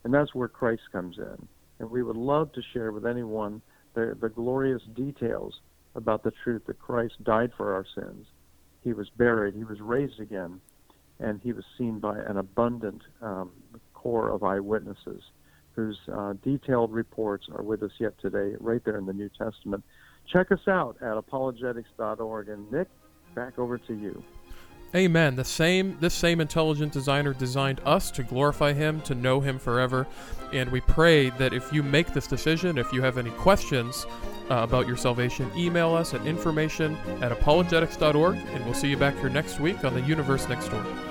And 0.05 0.13
that's 0.13 0.33
where 0.33 0.47
Christ 0.47 0.83
comes 0.93 1.17
in. 1.17 1.47
And 1.79 1.91
we 1.91 2.03
would 2.03 2.15
love 2.15 2.53
to 2.53 2.61
share 2.73 2.93
with 2.93 3.05
anyone 3.05 3.61
the, 3.95 4.17
the 4.19 4.29
glorious 4.29 4.81
details 4.95 5.53
about 5.93 6.23
the 6.23 6.31
truth 6.43 6.61
that 6.67 6.79
Christ 6.79 7.21
died 7.23 7.51
for 7.57 7.73
our 7.73 7.85
sins. 7.95 8.25
He 8.81 8.93
was 8.93 9.09
buried, 9.17 9.55
he 9.55 9.65
was 9.65 9.81
raised 9.81 10.21
again, 10.21 10.61
and 11.19 11.41
he 11.41 11.51
was 11.51 11.65
seen 11.77 11.99
by 11.99 12.17
an 12.17 12.37
abundant 12.37 13.01
um, 13.21 13.51
core 13.93 14.29
of 14.29 14.41
eyewitnesses 14.41 15.21
whose 15.75 15.97
uh, 16.11 16.33
detailed 16.43 16.93
reports 16.93 17.47
are 17.53 17.63
with 17.63 17.83
us 17.83 17.91
yet 17.99 18.13
today, 18.21 18.55
right 18.59 18.83
there 18.85 18.97
in 18.97 19.05
the 19.05 19.13
New 19.13 19.29
Testament. 19.37 19.83
Check 20.31 20.51
us 20.51 20.67
out 20.67 20.97
at 21.01 21.17
apologetics.org. 21.17 22.49
And 22.49 22.71
Nick, 22.71 22.87
back 23.35 23.59
over 23.59 23.77
to 23.77 23.93
you. 23.93 24.23
Amen. 24.93 25.35
The 25.35 25.45
same 25.45 25.97
this 26.01 26.13
same 26.13 26.41
intelligent 26.41 26.91
designer 26.91 27.33
designed 27.33 27.79
us 27.85 28.11
to 28.11 28.23
glorify 28.23 28.73
him, 28.73 28.99
to 29.01 29.15
know 29.15 29.39
him 29.39 29.57
forever. 29.57 30.05
And 30.51 30.69
we 30.69 30.81
pray 30.81 31.29
that 31.31 31.53
if 31.53 31.71
you 31.71 31.81
make 31.81 32.13
this 32.13 32.27
decision, 32.27 32.77
if 32.77 32.91
you 32.91 33.01
have 33.01 33.17
any 33.17 33.31
questions 33.31 34.05
uh, 34.49 34.55
about 34.55 34.87
your 34.87 34.97
salvation, 34.97 35.49
email 35.55 35.95
us 35.95 36.13
at 36.13 36.25
information 36.25 36.97
at 37.21 37.31
apologetics.org 37.31 38.35
and 38.35 38.65
we'll 38.65 38.73
see 38.73 38.89
you 38.89 38.97
back 38.97 39.17
here 39.17 39.29
next 39.29 39.61
week 39.61 39.85
on 39.85 39.93
the 39.93 40.01
Universe 40.01 40.49
Next 40.49 40.67
Door. 40.67 41.10